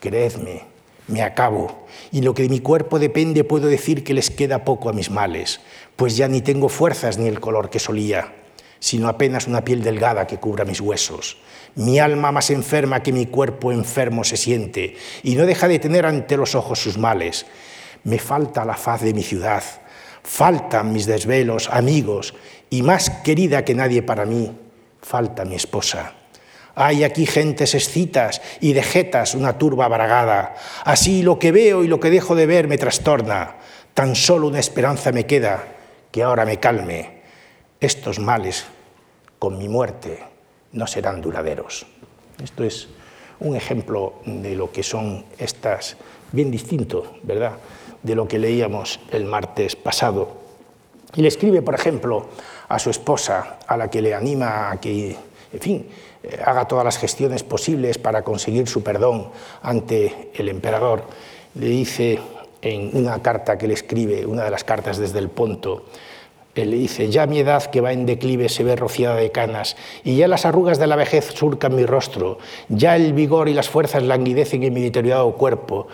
[0.00, 0.64] Creedme,
[1.10, 4.88] me acabo, y lo que de mi cuerpo depende puedo decir que les queda poco
[4.88, 5.60] a mis males,
[5.96, 8.32] pues ya ni tengo fuerzas ni el color que solía.
[8.80, 11.36] sino apenas una piel delgada que cubra mis huesos.
[11.76, 16.06] Mi alma más enferma que mi cuerpo enfermo se siente y no deja de tener
[16.06, 17.46] ante los ojos sus males.
[18.02, 19.62] Me falta la faz de mi ciudad,
[20.22, 22.34] faltan mis desvelos, amigos,
[22.70, 24.50] y más querida que nadie para mí,
[25.02, 26.14] falta mi esposa.
[26.74, 30.54] Hay aquí gentes escitas y de jetas una turba baragada.
[30.84, 33.56] Así lo que veo y lo que dejo de ver me trastorna.
[33.94, 35.64] Tan solo una esperanza me queda,
[36.10, 37.20] que ahora me calme.
[37.80, 38.64] Estos males,
[39.38, 40.18] con mi muerte,
[40.72, 41.86] no serán duraderos.
[42.42, 42.88] Esto es
[43.40, 45.96] un ejemplo de lo que son estas,
[46.32, 47.52] bien distinto, ¿verdad?,
[48.02, 50.40] de lo que leíamos el martes pasado.
[51.14, 52.28] Y le escribe, por ejemplo,
[52.68, 55.16] a su esposa, a la que le anima a que,
[55.52, 55.88] en fin,
[56.44, 59.28] haga todas las gestiones posibles para conseguir su perdón
[59.62, 61.04] ante el emperador.
[61.54, 62.18] Le dice
[62.62, 65.84] en una carta que le escribe, una de las cartas desde el Ponto,
[66.54, 69.76] él le dice, ya mi edad que va en declive se ve rociada de canas,
[70.02, 73.68] y ya las arrugas de la vejez surcan mi rostro, ya el vigor y las
[73.68, 75.86] fuerzas languidecen en mi deteriorado cuerpo.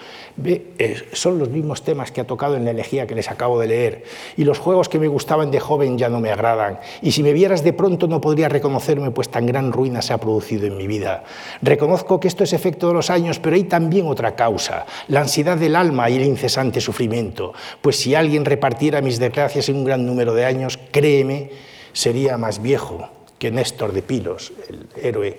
[1.13, 4.05] Son los mismos temas que ha tocado en la elegía que les acabo de leer,
[4.37, 7.33] y los juegos que me gustaban de joven ya no me agradan, y si me
[7.33, 10.87] vieras de pronto no podría reconocerme, pues tan gran ruina se ha producido en mi
[10.87, 11.25] vida.
[11.63, 15.57] Reconozco que esto es efecto de los años, pero hay también otra causa, la ansiedad
[15.57, 20.05] del alma y el incesante sufrimiento, pues si alguien repartiera mis desgracias en un gran
[20.05, 21.51] número de años, créeme,
[21.95, 23.09] sería más viejo
[23.39, 25.39] que Néstor de Pilos, el héroe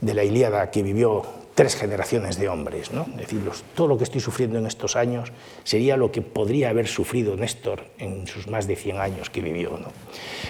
[0.00, 1.24] de la Ilíada que vivió
[1.56, 2.92] tres generaciones de hombres.
[2.92, 3.06] ¿no?
[3.18, 3.28] Es
[3.74, 5.32] todo lo que estoy sufriendo en estos años
[5.64, 9.70] sería lo que podría haber sufrido Néstor en sus más de 100 años que vivió.
[9.70, 9.88] ¿no?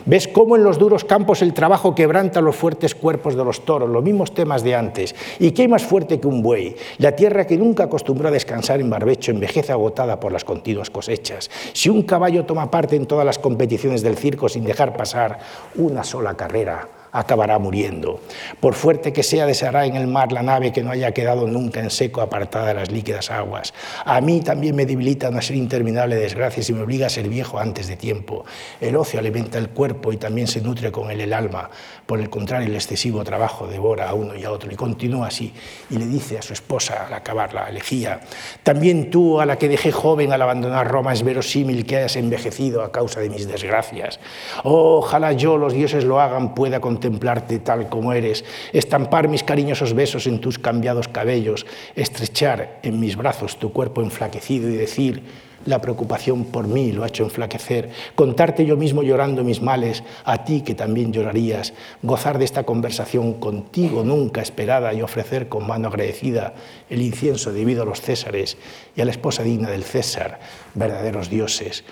[0.04, 3.88] ¿Ves cómo en los duros campos el trabajo quebranta los fuertes cuerpos de los toros?
[3.88, 5.14] Los mismos temas de antes.
[5.38, 6.74] ¿Y qué hay más fuerte que un buey?
[6.98, 11.48] La tierra que nunca acostumbró a descansar en barbecho envejece agotada por las continuas cosechas.
[11.72, 15.38] Si un caballo toma parte en todas las competiciones del circo sin dejar pasar
[15.76, 16.88] una sola carrera,
[17.18, 18.20] acabará muriendo.
[18.60, 21.80] Por fuerte que sea, deseará en el mar la nave que no haya quedado nunca
[21.80, 23.72] en seco apartada de las líquidas aguas.
[24.04, 27.28] A mí también me debilita una serie interminable de desgracias y me obliga a ser
[27.28, 28.44] viejo antes de tiempo.
[28.80, 31.70] El ocio alimenta el cuerpo y también se nutre con él el alma.
[32.06, 34.70] Por el contrario, el excesivo trabajo devora a uno y a otro.
[34.70, 35.52] Y continúa así.
[35.90, 38.20] Y le dice a su esposa al acabar la elegía,
[38.62, 42.82] también tú, a la que dejé joven al abandonar Roma, es verosímil que hayas envejecido
[42.82, 44.20] a causa de mis desgracias.
[44.64, 49.94] ojalá yo, los dioses lo hagan, pueda contemplar contemplarte tal como eres, estampar mis cariñosos
[49.94, 55.22] besos en tus cambiados cabellos, estrechar en mis brazos tu cuerpo enflaquecido y decir,
[55.66, 60.44] la preocupación por mí lo ha hecho enflaquecer, contarte yo mismo llorando mis males, a
[60.44, 65.88] ti que también llorarías, gozar de esta conversación contigo nunca esperada y ofrecer con mano
[65.88, 66.54] agradecida
[66.88, 68.56] el incienso debido a los césares
[68.94, 70.38] y a la esposa digna del César,
[70.74, 71.84] verdaderos dioses.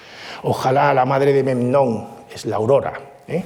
[0.42, 3.44] Ojalá la madre de Memnón, es la aurora, ¿eh?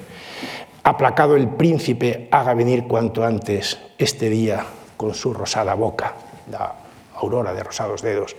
[0.83, 4.64] aplacado el príncipe, haga venir cuanto antes este día
[4.97, 6.14] con su rosada boca,
[6.51, 6.74] la
[7.14, 8.37] aurora de rosados dedos.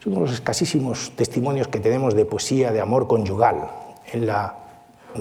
[0.00, 3.68] Es uno de los escasísimos testimonios que tenemos de poesía de amor conyugal
[4.10, 4.56] en la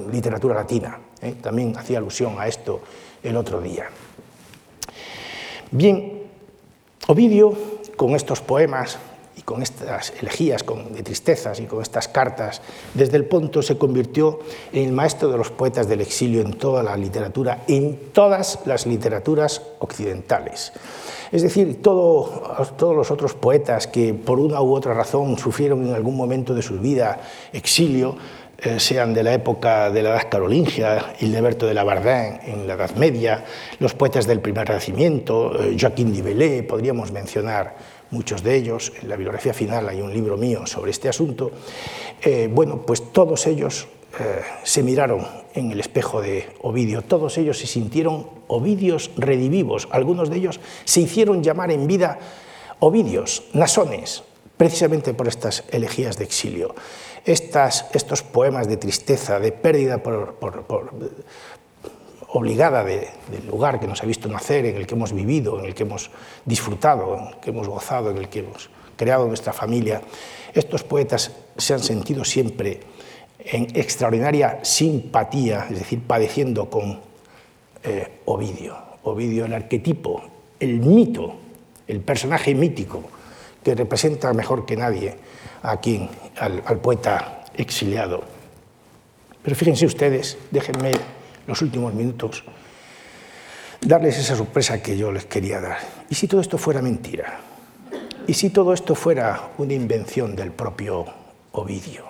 [0.10, 0.98] literatura latina.
[1.22, 1.36] ¿eh?
[1.42, 2.80] También hacía alusión a esto
[3.22, 3.90] el otro día.
[5.72, 6.24] Bien,
[7.08, 7.54] Ovidio,
[7.98, 8.98] con estos poemas,
[9.50, 12.62] con estas elegías de tristezas y con estas cartas,
[12.94, 14.42] desde el punto se convirtió
[14.72, 18.86] en el maestro de los poetas del exilio en toda la literatura, en todas las
[18.86, 20.72] literaturas occidentales.
[21.32, 26.16] Es decir, todos los otros poetas que por una u otra razón sufrieron en algún
[26.16, 27.20] momento de su vida
[27.52, 28.18] exilio,
[28.62, 32.76] eh, sean de la época de la Edad Carolingia, Hildeberto de la Bardin en la
[32.76, 33.46] Edad Media,
[33.80, 39.10] los poetas del primer Renacimiento, eh, Joaquín de Velay, podríamos mencionar muchos de ellos, en
[39.10, 41.52] la bibliografía final hay un libro mío sobre este asunto,
[42.22, 43.88] eh, bueno, pues todos ellos
[44.20, 50.30] eh, se miraron en el espejo de Ovidio, todos ellos se sintieron Ovidios redivivos, algunos
[50.30, 52.20] de ellos se hicieron llamar en vida
[52.80, 54.24] Ovidios, nasones,
[54.60, 56.76] precisamente por estas elegías de exilio.
[57.24, 60.38] Estas, estos poemas de tristeza, de pérdida por,
[62.32, 63.08] obligada del
[63.48, 66.12] lugar que nos ha visto nacer, en el que hemos vivido, en el que hemos
[66.46, 70.02] disfrutado, en el que hemos gozado, en el que hemos creado nuestra familia.
[70.54, 72.82] Estos poetas se han sentido siempre
[73.40, 77.00] en extraordinaria simpatía, es decir, padeciendo con
[77.84, 78.78] eh, Ovidio.
[79.04, 80.22] Ovidio, el arquetipo,
[80.60, 81.36] el mito,
[81.88, 83.02] el personaje mítico
[83.64, 85.16] que representa mejor que nadie
[85.64, 86.08] aquí
[86.38, 88.22] al, al poeta exiliado.
[89.42, 90.92] Pero fíjense ustedes, déjenme
[91.50, 92.44] los últimos minutos,
[93.82, 95.80] darles esa sorpresa que yo les quería dar.
[96.10, 97.40] ¿Y si todo esto fuera mentira?
[98.28, 101.06] ¿Y si todo esto fuera una invención del propio
[101.54, 102.06] Ovidio?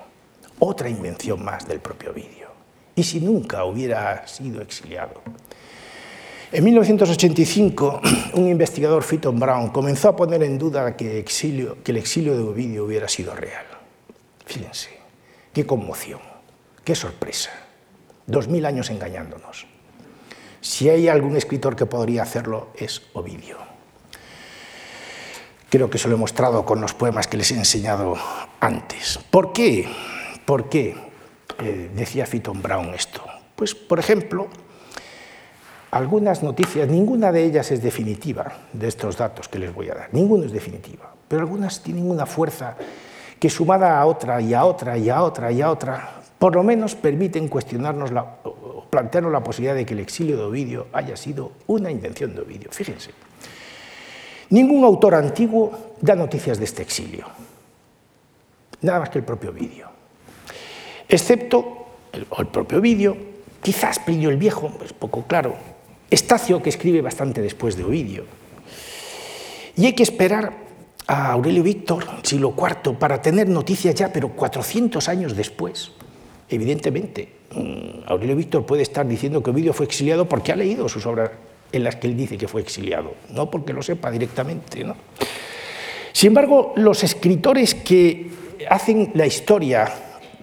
[0.60, 2.50] Otra invención más del propio Ovidio.
[2.96, 5.22] y si nunca hubiera sido exiliado.
[6.52, 8.02] En 1985,
[8.34, 12.84] un investigador, Fitton Brown, comenzó a poner en duda que, que el exilio de Ovidio
[12.84, 13.66] hubiera sido real.
[14.46, 14.90] Fíjense,
[15.54, 16.20] qué conmoción,
[16.84, 17.52] qué sorpresa.
[18.30, 19.66] Dos mil años engañándonos.
[20.62, 23.58] Si hay algún escritor que podría hacerlo, es Ovidio.
[25.68, 28.16] Creo que se lo he mostrado con los poemas que les he enseñado
[28.60, 29.18] antes.
[29.32, 29.90] ¿Por qué?
[30.46, 30.96] ¿Por qué
[31.60, 33.24] eh, decía Fitton Brown esto?
[33.56, 34.48] Pues, por ejemplo,
[35.90, 40.10] algunas noticias, ninguna de ellas es definitiva de estos datos que les voy a dar,
[40.14, 42.76] ninguna es definitiva, pero algunas tienen una fuerza
[43.40, 46.64] que sumada a otra y a otra y a otra y a otra, por lo
[46.64, 48.38] menos permiten cuestionarnos la,
[48.90, 52.72] plantearnos la posibilidad de que el exilio de Ovidio haya sido una invención de Ovidio.
[52.72, 53.12] Fíjense,
[54.50, 57.28] ningún autor antiguo da noticias de este exilio,
[58.82, 59.90] nada más que el propio Ovidio,
[61.10, 63.18] excepto el, el propio Ovidio,
[63.62, 65.56] quizás Plinio el Viejo, es poco claro,
[66.10, 68.24] Estacio, que escribe bastante después de Ovidio.
[69.76, 70.54] Y hay que esperar
[71.06, 75.92] a Aurelio Víctor, siglo IV, para tener noticias ya, pero 400 años después.
[76.50, 81.06] Evidentemente, mm, Aurelio Víctor puede estar diciendo que Ovidio fue exiliado porque ha leído sus
[81.06, 81.32] obras
[81.72, 84.84] en las que él dice que fue exiliado, no porque lo sepa directamente.
[84.84, 84.96] ¿no?
[86.12, 88.30] Sin embargo, los escritores que
[88.70, 89.92] hacen la historia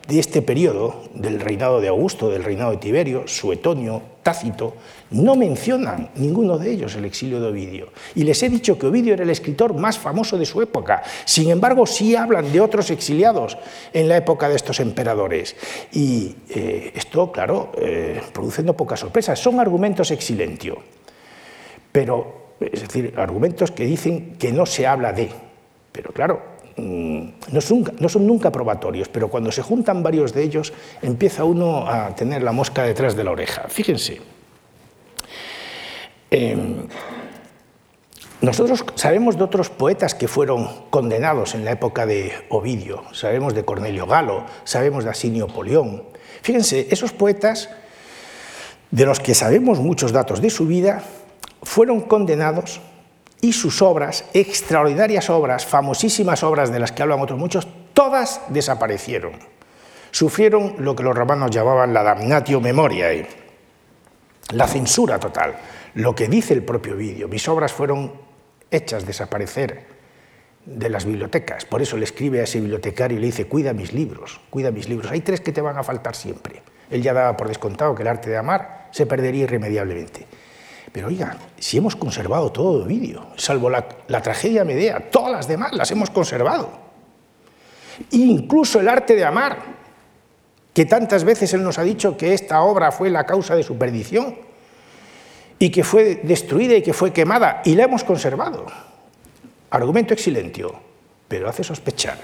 [0.06, 4.74] de este periodo, del reinado de Augusto, del reinado de Tiberio, Suetonio, Tácito,
[5.10, 7.88] no mencionan ninguno de ellos el exilio de Ovidio.
[8.14, 11.02] Y les he dicho que Ovidio era el escritor más famoso de su época.
[11.24, 13.56] Sin embargo, sí hablan de otros exiliados
[13.92, 15.56] en la época de estos emperadores.
[15.92, 19.38] Y eh, esto, claro, eh, produce no pocas sorpresas.
[19.38, 20.78] Son argumentos exilentio.
[21.92, 25.30] Pero, es decir, argumentos que dicen que no se habla de.
[25.92, 31.42] Pero claro, Mm, no son, nunca probatorios, pero cuando se juntan varios de ellos empieza
[31.44, 33.64] uno a tener la mosca detrás de la oreja.
[33.68, 34.20] Fíjense,
[36.30, 36.88] em,
[38.40, 43.64] nosotros sabemos de otros poetas que fueron condenados en la época de Ovidio, sabemos de
[43.64, 46.04] Cornelio Galo, sabemos de Asinio Polión.
[46.42, 47.70] Fíjense, esos poetas,
[48.90, 51.02] de los que sabemos muchos datos de su vida,
[51.62, 52.80] fueron condenados
[53.40, 59.32] y sus obras, extraordinarias obras, famosísimas obras de las que hablan otros muchos, todas desaparecieron.
[60.10, 63.26] Sufrieron lo que los romanos llamaban la damnatio memoriae,
[64.52, 65.56] la censura total,
[65.96, 67.26] lo que dice el propio vídeo.
[67.26, 68.12] Mis obras fueron
[68.70, 69.86] hechas desaparecer
[70.66, 71.64] de las bibliotecas.
[71.64, 74.90] Por eso le escribe a ese bibliotecario y le dice, cuida mis libros, cuida mis
[74.90, 75.10] libros.
[75.10, 76.62] Hay tres que te van a faltar siempre.
[76.90, 80.26] Él ya daba por descontado que el arte de amar se perdería irremediablemente.
[80.92, 83.88] Pero oiga, si hemos conservado todo el vídeo, salvo la,
[84.22, 86.70] tragedia Medea, todas las demás las hemos conservado.
[88.10, 89.58] incluso el arte de amar,
[90.74, 93.78] que tantas veces él nos ha dicho que esta obra fue la causa de su
[93.78, 94.45] perdición
[95.58, 98.66] y que fue destruida y que fue quemada, y la hemos conservado.
[99.70, 100.74] Argumento exilentio,
[101.28, 102.18] pero hace sospechar.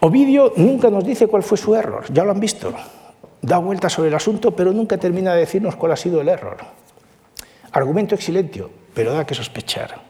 [0.00, 2.72] Ovidio nunca nos dice cuál fue su error, ya lo han visto.
[3.40, 6.58] Da vueltas sobre el asunto, pero nunca termina de decirnos cuál ha sido el error.
[7.72, 10.00] Argumento exilentio, pero da que sospechar.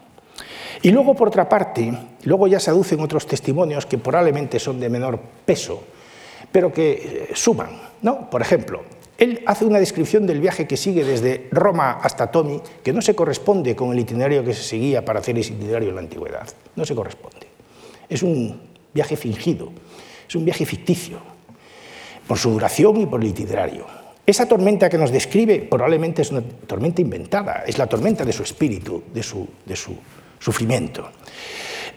[0.81, 1.91] Y luego, por otra parte,
[2.23, 5.83] luego ya se aducen otros testimonios que probablemente son de menor peso,
[6.51, 7.69] pero que eh, suman.
[8.01, 8.29] ¿no?
[8.29, 8.83] Por ejemplo,
[9.19, 13.15] él hace una descripción del viaje que sigue desde Roma hasta Tomi, que no se
[13.15, 16.47] corresponde con el itinerario que se seguía para hacer ese itinerario en la antigüedad.
[16.75, 17.47] No se corresponde.
[18.07, 18.61] Es un
[18.93, 19.71] viaje fingido,
[20.27, 21.19] es un viaje ficticio,
[22.27, 23.85] por su duración y por el itinerario.
[24.25, 28.43] Esa tormenta que nos describe probablemente es una tormenta inventada, es la tormenta de su
[28.43, 29.47] espíritu, de su,
[30.39, 31.09] sufrimiento.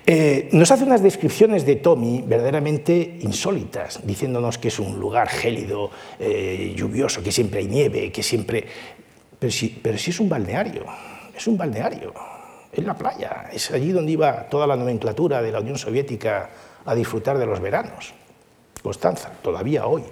[0.04, 5.90] Eh, nos hace unas descripciones de Tommy verdaderamente insólitas, diciéndonos que es un lugar gélido,
[6.18, 8.66] eh, lluvioso, que siempre hay nieve, que siempre...
[9.38, 10.84] Pero sí, pero sí es un balneario,
[11.36, 12.12] es un balneario,
[12.72, 16.50] es la playa, es allí donde iba toda la nomenclatura de la Unión Soviética
[16.84, 18.14] a disfrutar de los veranos.
[18.82, 20.02] Constanza, todavía hoy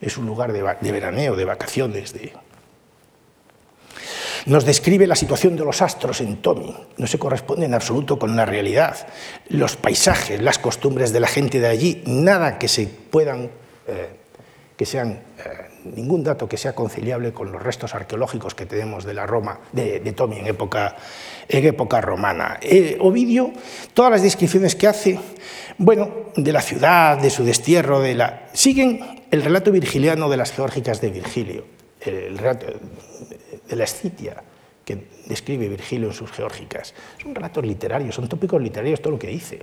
[0.00, 0.62] es un lugar de,
[0.92, 2.12] veraneo, de vacaciones.
[2.12, 2.32] De...
[4.46, 8.36] Nos describe la situación de los astros en Tomi, no se corresponde en absoluto con
[8.36, 9.08] la realidad.
[9.48, 13.50] Los paisajes, las costumbres de la gente de allí, nada que se puedan,
[13.88, 14.08] eh,
[14.76, 15.20] que sean, eh,
[15.96, 19.98] ningún dato que sea conciliable con los restos arqueológicos que tenemos de la Roma, de,
[20.12, 20.94] Tomi en época,
[21.48, 22.58] en época romana.
[22.62, 23.50] Eh, Ovidio,
[23.94, 25.18] todas las descripciones que hace,
[25.76, 30.52] bueno, de la ciudad, de su destierro, de la, siguen el relato virgiliano de las
[30.52, 31.64] geórgicas de Virgilio,
[33.68, 34.42] de la Escitia,
[34.84, 36.94] que describe Virgilio en sus Geórgicas.
[37.20, 39.58] Son relatos literarios, son tópicos literarios todo lo que dice.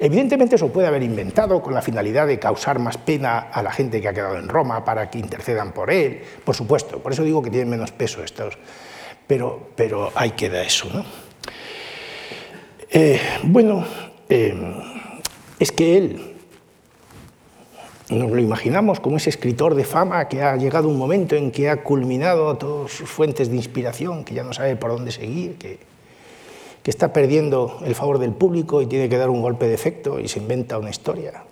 [0.00, 4.00] Evidentemente eso puede haber inventado con la finalidad de causar más pena a la gente
[4.00, 7.40] que ha quedado en Roma para que intercedan por él, por supuesto, por eso digo
[7.40, 8.58] que tienen menos peso estos,
[9.28, 10.88] pero, pero ahí queda eso.
[10.92, 11.04] ¿no?
[12.90, 13.84] Eh, bueno,
[14.28, 14.54] eh,
[15.60, 16.33] es que él
[18.10, 21.70] nos lo imaginamos como ese escritor de fama que ha llegado un momento en que
[21.70, 25.78] ha culminado todas sus fuentes de inspiración, que ya no sabe por dónde seguir, que,
[26.82, 30.20] que está perdiendo el favor del público y tiene que dar un golpe de efecto
[30.20, 31.44] y se inventa una historia.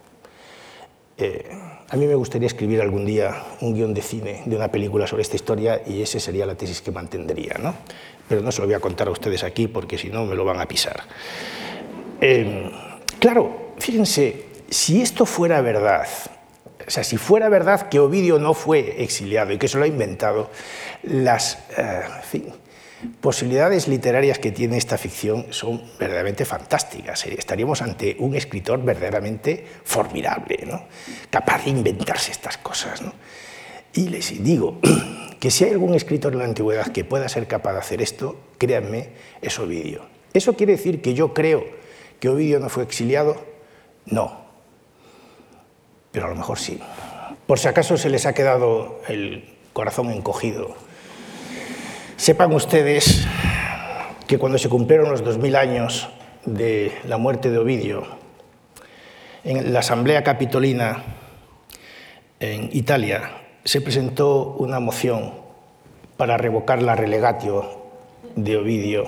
[1.16, 1.50] Eh,
[1.88, 5.22] a mí me gustaría escribir algún día un guion de cine de una película sobre
[5.22, 7.74] esta historia y esa sería la tesis que mantendría, ¿no?
[8.28, 10.44] Pero no se lo voy a contar a ustedes aquí porque si no me lo
[10.44, 11.02] van a pisar.
[12.20, 12.70] Eh,
[13.18, 16.06] claro, fíjense, si esto fuera verdad,
[16.86, 19.86] o sea, si fuera verdad que Ovidio no fue exiliado y que se lo ha
[19.86, 20.50] inventado,
[21.02, 22.02] las eh,
[23.20, 27.26] posibilidades literarias que tiene esta ficción son verdaderamente fantásticas.
[27.26, 30.84] Eh, estaríamos ante un escritor verdaderamente formidable, ¿no?
[31.30, 33.02] capaz de inventarse estas cosas.
[33.94, 34.78] Y les digo
[35.40, 38.36] que si hay algún escritor en la antigüedad que pueda ser capaz de hacer esto,
[38.58, 39.10] créanme,
[39.40, 40.06] es Ovidio.
[40.32, 41.64] ¿Eso quiere decir que yo creo
[42.18, 43.44] que Ovidio no fue exiliado?
[44.06, 44.41] No,
[46.12, 46.78] pero a lo mejor sí.
[47.46, 50.74] Por si acaso se les ha quedado el corazón encogido.
[52.16, 53.26] Sepan ustedes
[54.26, 56.08] que cuando se cumplieron los 2000 años
[56.44, 58.04] de la muerte de Ovidio,
[59.44, 61.02] en la Asamblea Capitolina
[62.38, 63.30] en Italia
[63.64, 65.34] se presentó una moción
[66.16, 67.82] para revocar la relegatio
[68.36, 69.04] de Ovidio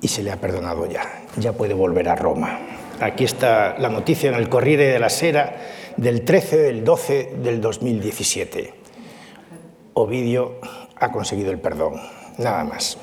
[0.00, 1.02] y se le ha perdonado ya.
[1.36, 2.73] Ya puede volver a Roma.
[3.00, 5.56] Aquí está la noticia en el Corriere de la Sera
[5.96, 8.74] del 13 del 12 del 2017.
[9.94, 10.58] Ovidio
[10.96, 12.00] ha conseguido el perdón,
[12.38, 12.98] nada más.